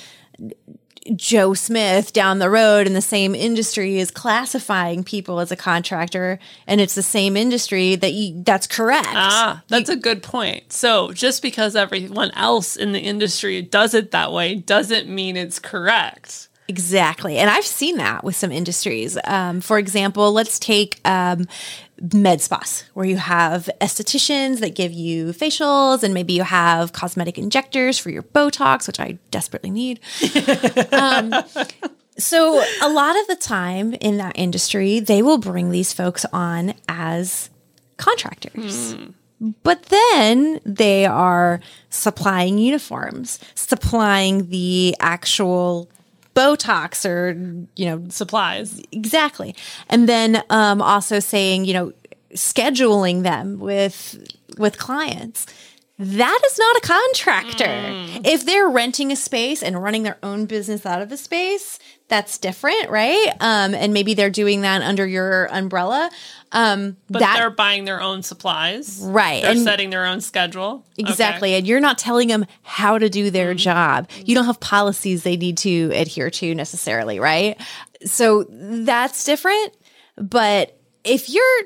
Joe 1.14 1.54
Smith 1.54 2.12
down 2.12 2.38
the 2.38 2.48
road 2.48 2.86
in 2.86 2.94
the 2.94 3.02
same 3.02 3.34
industry 3.34 3.98
is 3.98 4.10
classifying 4.10 5.04
people 5.04 5.38
as 5.38 5.52
a 5.52 5.56
contractor 5.56 6.38
and 6.66 6.80
it's 6.80 6.94
the 6.94 7.02
same 7.02 7.36
industry 7.36 7.94
that 7.96 8.12
you, 8.12 8.42
that's 8.42 8.66
correct. 8.66 9.08
Ah, 9.10 9.62
that's 9.68 9.90
you, 9.90 9.96
a 9.96 9.98
good 9.98 10.22
point. 10.22 10.72
So 10.72 11.12
just 11.12 11.42
because 11.42 11.76
everyone 11.76 12.30
else 12.32 12.76
in 12.76 12.92
the 12.92 13.00
industry 13.00 13.60
does 13.60 13.92
it 13.92 14.12
that 14.12 14.32
way 14.32 14.54
doesn't 14.54 15.08
mean 15.08 15.36
it's 15.36 15.58
correct. 15.58 16.48
Exactly. 16.66 17.36
And 17.36 17.50
I've 17.50 17.64
seen 17.64 17.98
that 17.98 18.24
with 18.24 18.36
some 18.36 18.50
industries. 18.50 19.18
Um, 19.24 19.60
for 19.60 19.78
example, 19.78 20.32
let's 20.32 20.58
take 20.58 20.98
um, 21.04 21.46
med 22.12 22.40
spas 22.40 22.84
where 22.94 23.06
you 23.06 23.16
have 23.16 23.70
estheticians 23.80 24.60
that 24.60 24.74
give 24.74 24.92
you 24.92 25.32
facials 25.32 26.02
and 26.02 26.12
maybe 26.12 26.32
you 26.32 26.42
have 26.42 26.92
cosmetic 26.92 27.38
injectors 27.38 27.98
for 27.98 28.10
your 28.10 28.22
botox 28.22 28.86
which 28.86 29.00
i 29.00 29.16
desperately 29.30 29.70
need 29.70 30.00
um, 30.92 31.32
so 32.18 32.62
a 32.82 32.88
lot 32.88 33.18
of 33.20 33.26
the 33.28 33.36
time 33.36 33.94
in 33.94 34.18
that 34.18 34.32
industry 34.34 35.00
they 35.00 35.22
will 35.22 35.38
bring 35.38 35.70
these 35.70 35.92
folks 35.92 36.24
on 36.32 36.74
as 36.88 37.50
contractors 37.96 38.94
mm. 38.94 39.14
But 39.62 39.84
then 39.84 40.60
they 40.64 41.04
are 41.04 41.60
supplying 41.90 42.58
uniforms, 42.58 43.38
supplying 43.54 44.48
the 44.48 44.96
actual 45.00 45.90
Botox 46.34 47.08
or, 47.08 47.32
you 47.76 47.86
know, 47.86 48.04
supplies. 48.08 48.82
Exactly. 48.92 49.54
And 49.88 50.08
then 50.08 50.42
um, 50.50 50.82
also 50.82 51.20
saying, 51.20 51.64
you 51.64 51.74
know, 51.74 51.92
scheduling 52.34 53.22
them 53.22 53.58
with 53.58 54.18
with 54.58 54.78
clients. 54.78 55.46
That 55.96 56.40
is 56.44 56.58
not 56.58 56.76
a 56.76 56.80
contractor. 56.80 57.64
Mm. 57.64 58.26
If 58.26 58.44
they're 58.44 58.68
renting 58.68 59.12
a 59.12 59.16
space 59.16 59.62
and 59.62 59.80
running 59.80 60.02
their 60.02 60.18
own 60.24 60.46
business 60.46 60.84
out 60.84 61.00
of 61.00 61.08
the 61.08 61.16
space, 61.16 61.78
that's 62.08 62.36
different, 62.38 62.90
right? 62.90 63.28
Um, 63.38 63.74
and 63.74 63.92
maybe 63.94 64.14
they're 64.14 64.28
doing 64.28 64.62
that 64.62 64.82
under 64.82 65.06
your 65.06 65.46
umbrella. 65.52 66.10
Um, 66.50 66.96
but 67.08 67.20
that, 67.20 67.36
they're 67.36 67.50
buying 67.50 67.84
their 67.84 68.00
own 68.00 68.24
supplies, 68.24 69.00
right? 69.02 69.42
They're 69.42 69.52
and 69.52 69.60
setting 69.60 69.90
their 69.90 70.04
own 70.04 70.20
schedule, 70.20 70.84
exactly. 70.98 71.50
Okay. 71.50 71.58
And 71.58 71.66
you're 71.66 71.80
not 71.80 71.96
telling 71.96 72.26
them 72.26 72.44
how 72.62 72.98
to 72.98 73.08
do 73.08 73.30
their 73.30 73.50
mm-hmm. 73.50 73.58
job. 73.58 74.10
You 74.24 74.34
don't 74.34 74.46
have 74.46 74.58
policies 74.58 75.22
they 75.22 75.36
need 75.36 75.58
to 75.58 75.92
adhere 75.94 76.30
to 76.30 76.54
necessarily, 76.56 77.20
right? 77.20 77.60
So 78.04 78.46
that's 78.50 79.24
different. 79.24 79.76
But 80.16 80.76
if 81.04 81.30
you're 81.30 81.62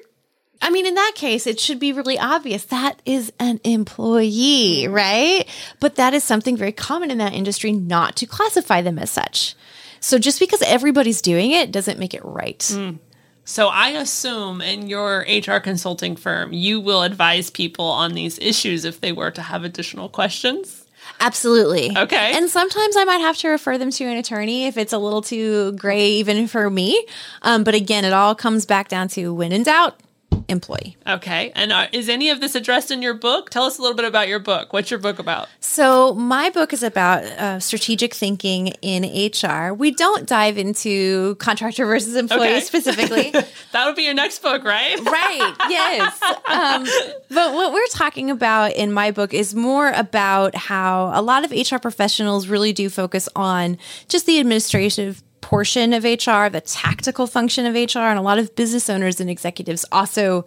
I 0.61 0.71
mean, 0.71 0.87
in 0.87 0.95
that 0.95 1.13
case, 1.15 1.47
it 1.47 1.61
should 1.61 1.79
be 1.79 1.93
really 1.93 2.19
obvious 2.19 2.65
that 2.65 3.01
is 3.05 3.33
an 3.39 3.61
employee, 3.65 4.89
right? 4.89 5.45
But 5.79 5.97
that 5.97 6.15
is 6.15 6.25
something 6.25 6.57
very 6.57 6.73
common 6.73 7.11
in 7.11 7.19
that 7.19 7.33
industry 7.33 7.73
not 7.73 8.17
to 8.17 8.27
classify 8.27 8.83
them 8.83 8.99
as 8.99 9.11
such. 9.11 9.55
So 10.01 10.19
just 10.19 10.41
because 10.41 10.63
everybody's 10.63 11.23
doing 11.23 11.53
it 11.53 11.73
doesn't 11.73 11.99
make 11.99 12.15
it 12.15 12.25
right. 12.25 12.59
Mm. 12.59 12.99
So 13.45 13.69
I 13.69 13.91
assume 13.91 14.61
in 14.61 14.89
your 14.89 15.21
HR 15.21 15.59
consulting 15.59 16.17
firm, 16.17 16.53
you 16.53 16.81
will 16.81 17.03
advise 17.03 17.51
people 17.51 17.87
on 17.87 18.13
these 18.13 18.39
issues 18.39 18.85
if 18.85 19.01
they 19.01 19.13
were 19.13 19.31
to 19.31 19.43
have 19.43 19.65
additional 19.65 20.09
questions. 20.09 20.85
Absolutely. 21.21 21.97
Okay. 21.97 22.37
And 22.37 22.51
sometimes 22.51 22.97
I 22.97 23.05
might 23.05 23.21
have 23.21 23.39
to 23.39 23.49
refer 23.49 23.79
them 23.79 23.91
to 23.93 24.05
an 24.05 24.19
attorney 24.19 24.67
if 24.67 24.77
it's 24.77 24.93
a 24.93 24.99
little 24.99 25.23
too 25.23 25.73
gray, 25.73 26.11
even 26.11 26.47
for 26.47 26.69
me. 26.69 27.07
Um, 27.41 27.65
but 27.65 27.75
again, 27.75 28.05
it 28.05 28.13
all 28.13 28.35
comes 28.35 28.67
back 28.67 28.89
down 28.89 29.09
to 29.09 29.33
when 29.33 29.53
in 29.53 29.63
doubt, 29.63 29.99
employee. 30.49 30.97
Okay. 31.07 31.53
And 31.55 31.73
uh, 31.73 31.87
is 31.93 32.09
any 32.09 32.31
of 32.31 32.41
this 32.41 32.55
addressed 32.55 32.91
in 32.91 33.03
your 33.03 33.15
book? 33.15 33.51
Tell 33.51 33.65
us 33.65 33.79
a 33.79 33.83
little 33.83 33.97
bit 33.97 34.07
about 34.07 34.29
your 34.29 34.39
book. 34.39 34.73
What's 34.73 34.91
your 34.91 35.01
book 35.01 35.19
about? 35.19 35.49
So, 35.61 36.15
my 36.15 36.51
book 36.51 36.73
is 36.73 36.83
about 36.83 37.23
uh, 37.23 37.61
strategic 37.61 38.15
thinking 38.15 38.69
in 38.83 39.05
HR. 39.05 39.73
We 39.75 39.91
don't 39.91 40.27
dive 40.27 40.59
into 40.59 41.35
contractor 41.37 41.87
versus 41.87 42.17
employee 42.17 42.49
okay. 42.49 42.61
specifically. 42.63 43.31
that 43.31 43.87
would 43.87 43.97
be 43.97 44.03
your 44.03 44.15
next 44.15 44.41
book, 44.41 44.65
right? 44.65 44.99
right. 45.05 45.55
Yes. 45.69 46.21
Um, 46.23 46.85
but 47.29 47.55
what 47.55 47.73
we're 47.73 47.87
talking 47.89 48.31
about 48.31 48.73
in 48.73 48.93
my 48.93 49.11
book 49.11 49.35
is 49.35 49.55
more 49.55 49.91
about 49.91 50.55
how 50.55 51.11
a 51.15 51.23
lot 51.23 51.45
of 51.45 51.51
HR 51.51 51.79
professionals 51.79 52.49
really 52.49 52.73
do 52.73 52.89
focus 52.89 53.29
on 53.37 53.79
just 54.09 54.27
the 54.27 54.39
administrative 54.39 55.23
portion 55.49 55.95
of 55.95 56.05
HR, 56.05 56.51
the 56.51 56.63
tactical 56.63 57.27
function 57.27 57.65
of 57.65 57.73
HR, 57.73 58.01
and 58.01 58.19
a 58.19 58.23
lot 58.23 58.39
of 58.39 58.55
business 58.55 58.91
owners 58.91 59.19
and 59.19 59.31
executives 59.31 59.83
also 59.91 60.45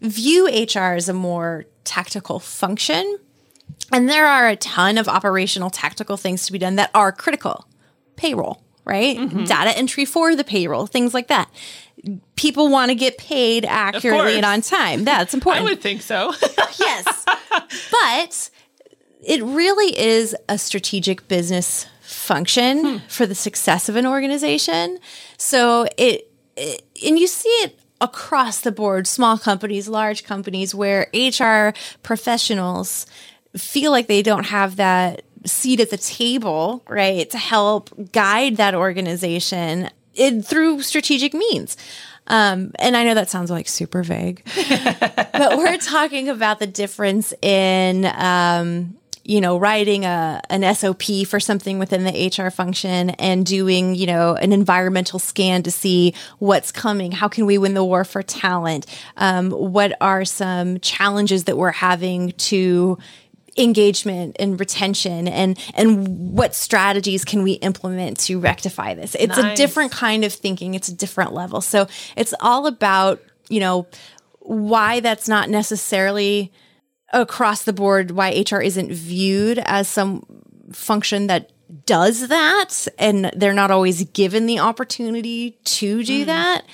view 0.00 0.46
HR 0.46 0.94
as 0.94 1.08
a 1.08 1.12
more 1.12 1.64
tactical 1.82 2.38
function. 2.38 3.18
And 3.90 4.08
there 4.08 4.28
are 4.28 4.46
a 4.46 4.54
ton 4.54 4.96
of 4.96 5.08
operational 5.08 5.70
tactical 5.70 6.16
things 6.16 6.46
to 6.46 6.52
be 6.52 6.58
done 6.58 6.76
that 6.76 6.92
are 6.94 7.10
critical. 7.10 7.66
Payroll, 8.14 8.62
right? 8.84 9.18
Mm-hmm. 9.18 9.42
Data 9.42 9.76
entry 9.76 10.04
for 10.04 10.36
the 10.36 10.44
payroll, 10.44 10.86
things 10.86 11.14
like 11.14 11.26
that. 11.26 11.50
People 12.36 12.68
want 12.68 12.90
to 12.90 12.94
get 12.94 13.18
paid 13.18 13.64
accurately 13.64 14.36
and 14.36 14.46
on 14.46 14.60
time. 14.60 15.02
That's 15.02 15.34
important. 15.34 15.66
I 15.66 15.68
would 15.68 15.80
think 15.80 16.00
so. 16.00 16.32
yes. 16.78 17.24
But 17.90 18.50
it 19.20 19.42
really 19.42 19.98
is 19.98 20.36
a 20.48 20.58
strategic 20.58 21.26
business 21.26 21.88
function 22.24 22.84
hmm. 22.84 22.96
for 23.08 23.26
the 23.26 23.34
success 23.34 23.88
of 23.88 23.96
an 23.96 24.06
organization. 24.06 24.98
So 25.36 25.86
it, 25.96 26.30
it 26.56 26.82
and 27.04 27.18
you 27.18 27.26
see 27.26 27.48
it 27.48 27.78
across 28.00 28.60
the 28.60 28.72
board, 28.72 29.06
small 29.06 29.38
companies, 29.38 29.88
large 29.88 30.24
companies, 30.24 30.74
where 30.74 31.08
HR 31.14 31.74
professionals 32.02 33.06
feel 33.56 33.90
like 33.90 34.08
they 34.08 34.22
don't 34.22 34.46
have 34.46 34.76
that 34.76 35.22
seat 35.46 35.80
at 35.80 35.90
the 35.90 35.96
table, 35.96 36.82
right, 36.88 37.28
to 37.30 37.38
help 37.38 38.12
guide 38.12 38.56
that 38.56 38.74
organization 38.74 39.90
in, 40.14 40.42
through 40.42 40.82
strategic 40.82 41.34
means. 41.34 41.76
Um, 42.26 42.72
and 42.78 42.96
I 42.96 43.04
know 43.04 43.14
that 43.14 43.28
sounds 43.28 43.50
like 43.50 43.68
super 43.68 44.02
vague, 44.02 44.42
but 45.32 45.58
we're 45.58 45.76
talking 45.76 46.30
about 46.30 46.58
the 46.58 46.66
difference 46.66 47.34
in, 47.42 48.06
um, 48.06 48.96
you 49.24 49.40
know, 49.40 49.56
writing 49.56 50.04
a 50.04 50.40
an 50.50 50.74
SOP 50.74 51.26
for 51.26 51.40
something 51.40 51.78
within 51.78 52.04
the 52.04 52.32
HR 52.36 52.50
function 52.50 53.10
and 53.10 53.46
doing, 53.46 53.94
you 53.94 54.06
know, 54.06 54.34
an 54.34 54.52
environmental 54.52 55.18
scan 55.18 55.62
to 55.62 55.70
see 55.70 56.14
what's 56.38 56.70
coming. 56.70 57.10
How 57.10 57.28
can 57.28 57.46
we 57.46 57.56
win 57.56 57.74
the 57.74 57.84
war 57.84 58.04
for 58.04 58.22
talent? 58.22 58.86
Um, 59.16 59.50
what 59.50 59.96
are 60.00 60.24
some 60.24 60.78
challenges 60.80 61.44
that 61.44 61.56
we're 61.56 61.72
having 61.72 62.32
to 62.32 62.98
engagement 63.56 64.36
and 64.38 64.58
retention 64.58 65.28
and 65.28 65.58
and 65.74 66.32
what 66.32 66.54
strategies 66.54 67.24
can 67.24 67.44
we 67.44 67.52
implement 67.52 68.18
to 68.18 68.40
rectify 68.40 68.94
this 68.94 69.14
it's 69.14 69.36
nice. 69.36 69.52
a 69.52 69.56
different 69.56 69.92
kind 69.92 70.24
of 70.24 70.32
thinking 70.32 70.74
it's 70.74 70.88
a 70.88 70.94
different 70.94 71.32
level 71.32 71.60
so 71.60 71.86
it's 72.16 72.34
all 72.40 72.66
about 72.66 73.22
you 73.48 73.60
know 73.60 73.86
why 74.40 74.98
that's 74.98 75.28
not 75.28 75.48
necessarily 75.48 76.52
across 77.14 77.64
the 77.64 77.72
board 77.72 78.10
why 78.10 78.44
hr 78.50 78.60
isn't 78.60 78.92
viewed 78.92 79.58
as 79.60 79.88
some 79.88 80.24
function 80.72 81.26
that 81.28 81.50
does 81.86 82.28
that 82.28 82.86
and 82.98 83.30
they're 83.36 83.54
not 83.54 83.70
always 83.70 84.04
given 84.06 84.46
the 84.46 84.58
opportunity 84.58 85.52
to 85.64 86.02
do 86.04 86.22
mm. 86.22 86.26
that 86.26 86.64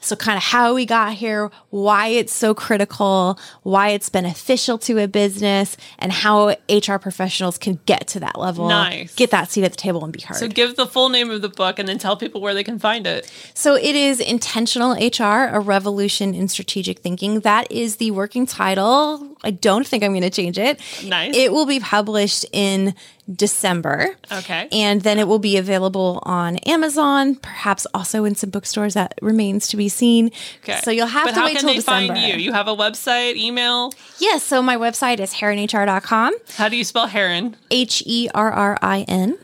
so, 0.00 0.14
kind 0.14 0.36
of 0.36 0.44
how 0.44 0.74
we 0.74 0.86
got 0.86 1.14
here, 1.14 1.50
why 1.70 2.08
it's 2.08 2.32
so 2.32 2.54
critical, 2.54 3.36
why 3.64 3.88
it's 3.88 4.08
beneficial 4.08 4.78
to 4.78 4.98
a 4.98 5.08
business, 5.08 5.76
and 5.98 6.12
how 6.12 6.54
HR 6.70 6.98
professionals 6.98 7.58
can 7.58 7.80
get 7.84 8.06
to 8.08 8.20
that 8.20 8.38
level. 8.38 8.68
Nice. 8.68 9.12
Get 9.16 9.32
that 9.32 9.50
seat 9.50 9.64
at 9.64 9.72
the 9.72 9.76
table 9.76 10.04
and 10.04 10.12
be 10.12 10.20
heard. 10.20 10.36
So, 10.36 10.46
give 10.46 10.76
the 10.76 10.86
full 10.86 11.08
name 11.08 11.30
of 11.30 11.42
the 11.42 11.48
book 11.48 11.80
and 11.80 11.88
then 11.88 11.98
tell 11.98 12.16
people 12.16 12.40
where 12.40 12.54
they 12.54 12.62
can 12.62 12.78
find 12.78 13.08
it. 13.08 13.30
So, 13.54 13.74
it 13.74 13.96
is 13.96 14.20
Intentional 14.20 14.92
HR, 14.92 15.48
A 15.52 15.58
Revolution 15.58 16.32
in 16.32 16.46
Strategic 16.46 17.00
Thinking. 17.00 17.40
That 17.40 17.70
is 17.72 17.96
the 17.96 18.12
working 18.12 18.46
title. 18.46 19.36
I 19.44 19.50
don't 19.50 19.86
think 19.86 20.02
I'm 20.02 20.12
going 20.12 20.22
to 20.22 20.30
change 20.30 20.58
it. 20.58 20.80
Nice. 21.04 21.36
It 21.36 21.52
will 21.52 21.66
be 21.66 21.80
published 21.80 22.44
in 22.52 22.94
December. 23.32 24.16
Okay. 24.32 24.68
And 24.72 25.02
then 25.02 25.18
it 25.18 25.28
will 25.28 25.38
be 25.38 25.56
available 25.56 26.20
on 26.24 26.56
Amazon, 26.58 27.36
perhaps 27.36 27.86
also 27.94 28.24
in 28.24 28.34
some 28.34 28.50
bookstores. 28.50 28.94
That 28.94 29.14
remains 29.22 29.68
to 29.68 29.76
be 29.76 29.88
seen. 29.88 30.30
Okay. 30.64 30.80
So 30.82 30.90
you'll 30.90 31.06
have 31.06 31.26
but 31.26 31.34
to 31.34 31.44
wait 31.44 31.58
till 31.58 31.72
December. 31.72 31.90
How 31.90 32.06
can 32.06 32.14
they 32.14 32.20
find 32.20 32.32
you? 32.32 32.44
You 32.44 32.52
have 32.52 32.68
a 32.68 32.74
website, 32.74 33.36
email? 33.36 33.92
Yes. 34.18 34.42
So 34.42 34.62
my 34.62 34.76
website 34.76 35.20
is 35.20 35.34
herrinhr.com. 35.34 36.34
How 36.56 36.68
do 36.68 36.76
you 36.76 36.84
spell 36.84 37.06
Herrin? 37.06 37.54
H 37.70 38.02
E 38.06 38.28
R 38.34 38.50
R 38.50 38.78
I 38.82 39.04
N. 39.06 39.38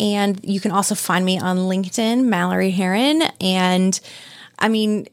And 0.00 0.40
you 0.44 0.60
can 0.60 0.70
also 0.70 0.94
find 0.94 1.24
me 1.24 1.38
on 1.38 1.56
LinkedIn, 1.56 2.24
Mallory 2.24 2.72
Herrin. 2.72 3.30
And 3.40 3.98
I 4.58 4.68
mean, 4.68 5.06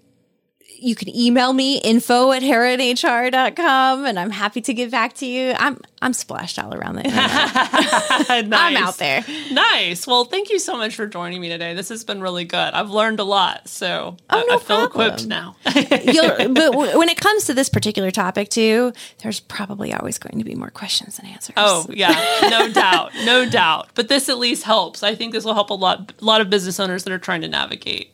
you 0.82 0.96
can 0.96 1.16
email 1.16 1.54
me 1.54 1.78
info 1.78 2.32
at 2.32 2.42
herrinhr.com 2.42 4.06
and 4.06 4.20
I'm 4.20 4.32
happy 4.32 4.62
to 4.62 4.74
get 4.74 4.90
back 4.90 5.14
to 5.16 5.26
you. 5.26 5.54
I'm 5.58 5.80
I'm 6.02 6.14
splashed 6.14 6.58
all 6.58 6.74
around 6.74 6.96
the 6.96 7.04
nice. 7.04 8.46
I'm 8.52 8.78
out 8.78 8.98
there. 8.98 9.24
Nice. 9.52 10.08
Well, 10.08 10.26
thank 10.26 10.50
you 10.50 10.58
so 10.58 10.76
much 10.76 10.96
for 10.96 11.06
joining 11.06 11.40
me 11.40 11.50
today. 11.50 11.76
This 11.76 11.90
has 11.90 12.04
been 12.04 12.22
really 12.22 12.44
good. 12.44 12.74
I've 12.74 12.90
learned 12.90 13.20
a 13.20 13.24
lot, 13.24 13.68
so 13.68 14.18
oh, 14.32 14.40
I, 14.40 14.44
no 14.44 14.56
I 14.56 14.58
feel 14.58 14.88
problem. 14.88 15.08
equipped 15.08 15.28
now. 15.28 15.56
but 15.64 16.76
when 16.98 17.10
it 17.10 17.20
comes 17.20 17.46
to 17.46 17.54
this 17.54 17.70
particular 17.70 18.10
topic, 18.10 18.50
too, 18.50 18.94
there's 19.22 19.40
probably 19.40 19.94
always 19.94 20.18
going 20.18 20.40
to 20.40 20.46
be 20.46 20.56
more 20.56 20.72
questions 20.72 21.18
than 21.18 21.28
answers. 21.28 21.54
Oh 21.58 21.86
yeah, 21.90 22.50
no 22.50 22.72
doubt, 22.72 23.12
no 23.24 23.48
doubt. 23.48 23.90
But 23.94 24.08
this 24.08 24.28
at 24.30 24.40
least 24.40 24.64
helps. 24.64 25.04
I 25.04 25.14
think 25.14 25.34
this 25.34 25.46
will 25.46 25.54
help 25.54 25.70
a 25.70 25.76
lot, 25.76 26.14
a 26.20 26.26
lot 26.26 26.42
of 26.42 26.50
business 26.50 26.80
owners 26.80 27.04
that 27.04 27.14
are 27.14 27.20
trying 27.20 27.42
to 27.42 27.48
navigate 27.48 28.12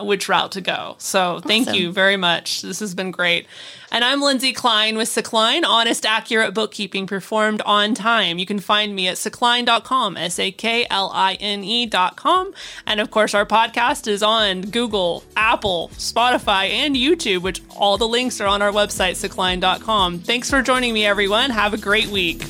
which 0.00 0.28
route 0.28 0.52
to 0.52 0.60
go. 0.60 0.96
So 0.98 1.40
thank 1.40 1.72
you 1.74 1.92
very 1.92 2.16
much. 2.16 2.62
This 2.62 2.80
has 2.80 2.94
been 2.94 3.10
great. 3.10 3.46
And 3.90 4.04
I'm 4.04 4.20
Lindsay 4.20 4.52
Klein 4.52 4.98
with 4.98 5.08
Sakline, 5.08 5.64
honest, 5.64 6.04
accurate 6.04 6.52
bookkeeping 6.52 7.06
performed 7.06 7.62
on 7.64 7.94
time. 7.94 8.38
You 8.38 8.44
can 8.44 8.58
find 8.58 8.94
me 8.94 9.08
at 9.08 9.16
sakline.com, 9.16 10.16
S 10.16 10.38
A 10.38 10.50
K 10.50 10.86
L 10.90 11.10
I 11.14 11.34
N 11.34 11.64
E.com. 11.64 12.52
And 12.86 13.00
of 13.00 13.10
course, 13.10 13.34
our 13.34 13.46
podcast 13.46 14.06
is 14.06 14.22
on 14.22 14.62
Google, 14.62 15.24
Apple, 15.36 15.88
Spotify, 15.94 16.68
and 16.68 16.96
YouTube, 16.96 17.42
which 17.42 17.62
all 17.74 17.96
the 17.96 18.08
links 18.08 18.40
are 18.40 18.46
on 18.46 18.60
our 18.60 18.72
website, 18.72 19.12
sakline.com. 19.12 20.18
Thanks 20.18 20.50
for 20.50 20.60
joining 20.60 20.92
me, 20.92 21.06
everyone. 21.06 21.48
Have 21.50 21.72
a 21.72 21.78
great 21.78 22.08
week. 22.08 22.40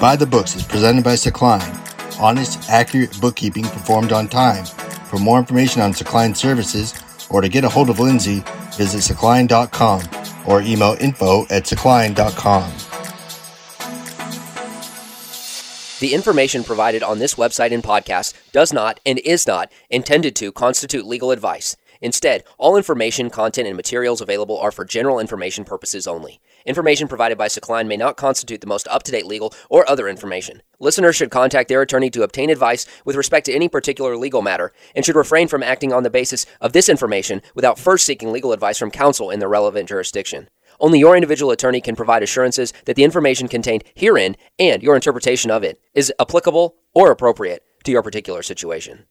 By 0.00 0.16
the 0.16 0.26
Books 0.26 0.56
is 0.56 0.62
presented 0.62 1.04
by 1.04 1.14
Sakline, 1.14 2.20
honest, 2.20 2.68
accurate 2.68 3.18
bookkeeping 3.20 3.64
performed 3.64 4.12
on 4.12 4.28
time. 4.28 4.64
For 5.16 5.22
more 5.22 5.38
information 5.38 5.80
on 5.80 5.94
Sakline 5.94 6.36
services 6.36 6.92
or 7.30 7.40
to 7.40 7.48
get 7.48 7.64
a 7.64 7.70
hold 7.70 7.88
of 7.88 7.98
Lindsay, 7.98 8.44
visit 8.76 8.98
sakline.com 8.98 10.02
or 10.46 10.60
email 10.60 10.94
info 11.00 11.44
at 11.44 11.64
sakline.com. 11.64 12.70
The 16.00 16.12
information 16.12 16.64
provided 16.64 17.02
on 17.02 17.18
this 17.18 17.36
website 17.36 17.72
and 17.72 17.82
podcast 17.82 18.34
does 18.52 18.74
not 18.74 19.00
and 19.06 19.18
is 19.20 19.46
not 19.46 19.72
intended 19.88 20.36
to 20.36 20.52
constitute 20.52 21.06
legal 21.06 21.30
advice. 21.30 21.76
Instead, 22.00 22.44
all 22.58 22.76
information, 22.76 23.30
content, 23.30 23.66
and 23.66 23.76
materials 23.76 24.20
available 24.20 24.58
are 24.58 24.70
for 24.70 24.84
general 24.84 25.18
information 25.18 25.64
purposes 25.64 26.06
only. 26.06 26.40
Information 26.64 27.08
provided 27.08 27.38
by 27.38 27.48
Sakline 27.48 27.86
may 27.86 27.96
not 27.96 28.16
constitute 28.16 28.60
the 28.60 28.66
most 28.66 28.88
up 28.88 29.02
to 29.04 29.12
date 29.12 29.26
legal 29.26 29.52
or 29.70 29.88
other 29.88 30.08
information. 30.08 30.62
Listeners 30.78 31.16
should 31.16 31.30
contact 31.30 31.68
their 31.68 31.82
attorney 31.82 32.10
to 32.10 32.22
obtain 32.22 32.50
advice 32.50 32.86
with 33.04 33.16
respect 33.16 33.46
to 33.46 33.54
any 33.54 33.68
particular 33.68 34.16
legal 34.16 34.42
matter 34.42 34.72
and 34.94 35.04
should 35.04 35.16
refrain 35.16 35.48
from 35.48 35.62
acting 35.62 35.92
on 35.92 36.02
the 36.02 36.10
basis 36.10 36.46
of 36.60 36.72
this 36.72 36.88
information 36.88 37.40
without 37.54 37.78
first 37.78 38.04
seeking 38.04 38.32
legal 38.32 38.52
advice 38.52 38.78
from 38.78 38.90
counsel 38.90 39.30
in 39.30 39.40
the 39.40 39.48
relevant 39.48 39.88
jurisdiction. 39.88 40.48
Only 40.78 40.98
your 40.98 41.16
individual 41.16 41.52
attorney 41.52 41.80
can 41.80 41.96
provide 41.96 42.22
assurances 42.22 42.72
that 42.84 42.96
the 42.96 43.04
information 43.04 43.48
contained 43.48 43.84
herein 43.94 44.36
and 44.58 44.82
your 44.82 44.94
interpretation 44.94 45.50
of 45.50 45.64
it 45.64 45.80
is 45.94 46.12
applicable 46.20 46.76
or 46.94 47.10
appropriate 47.10 47.62
to 47.84 47.92
your 47.92 48.02
particular 48.02 48.42
situation. 48.42 49.06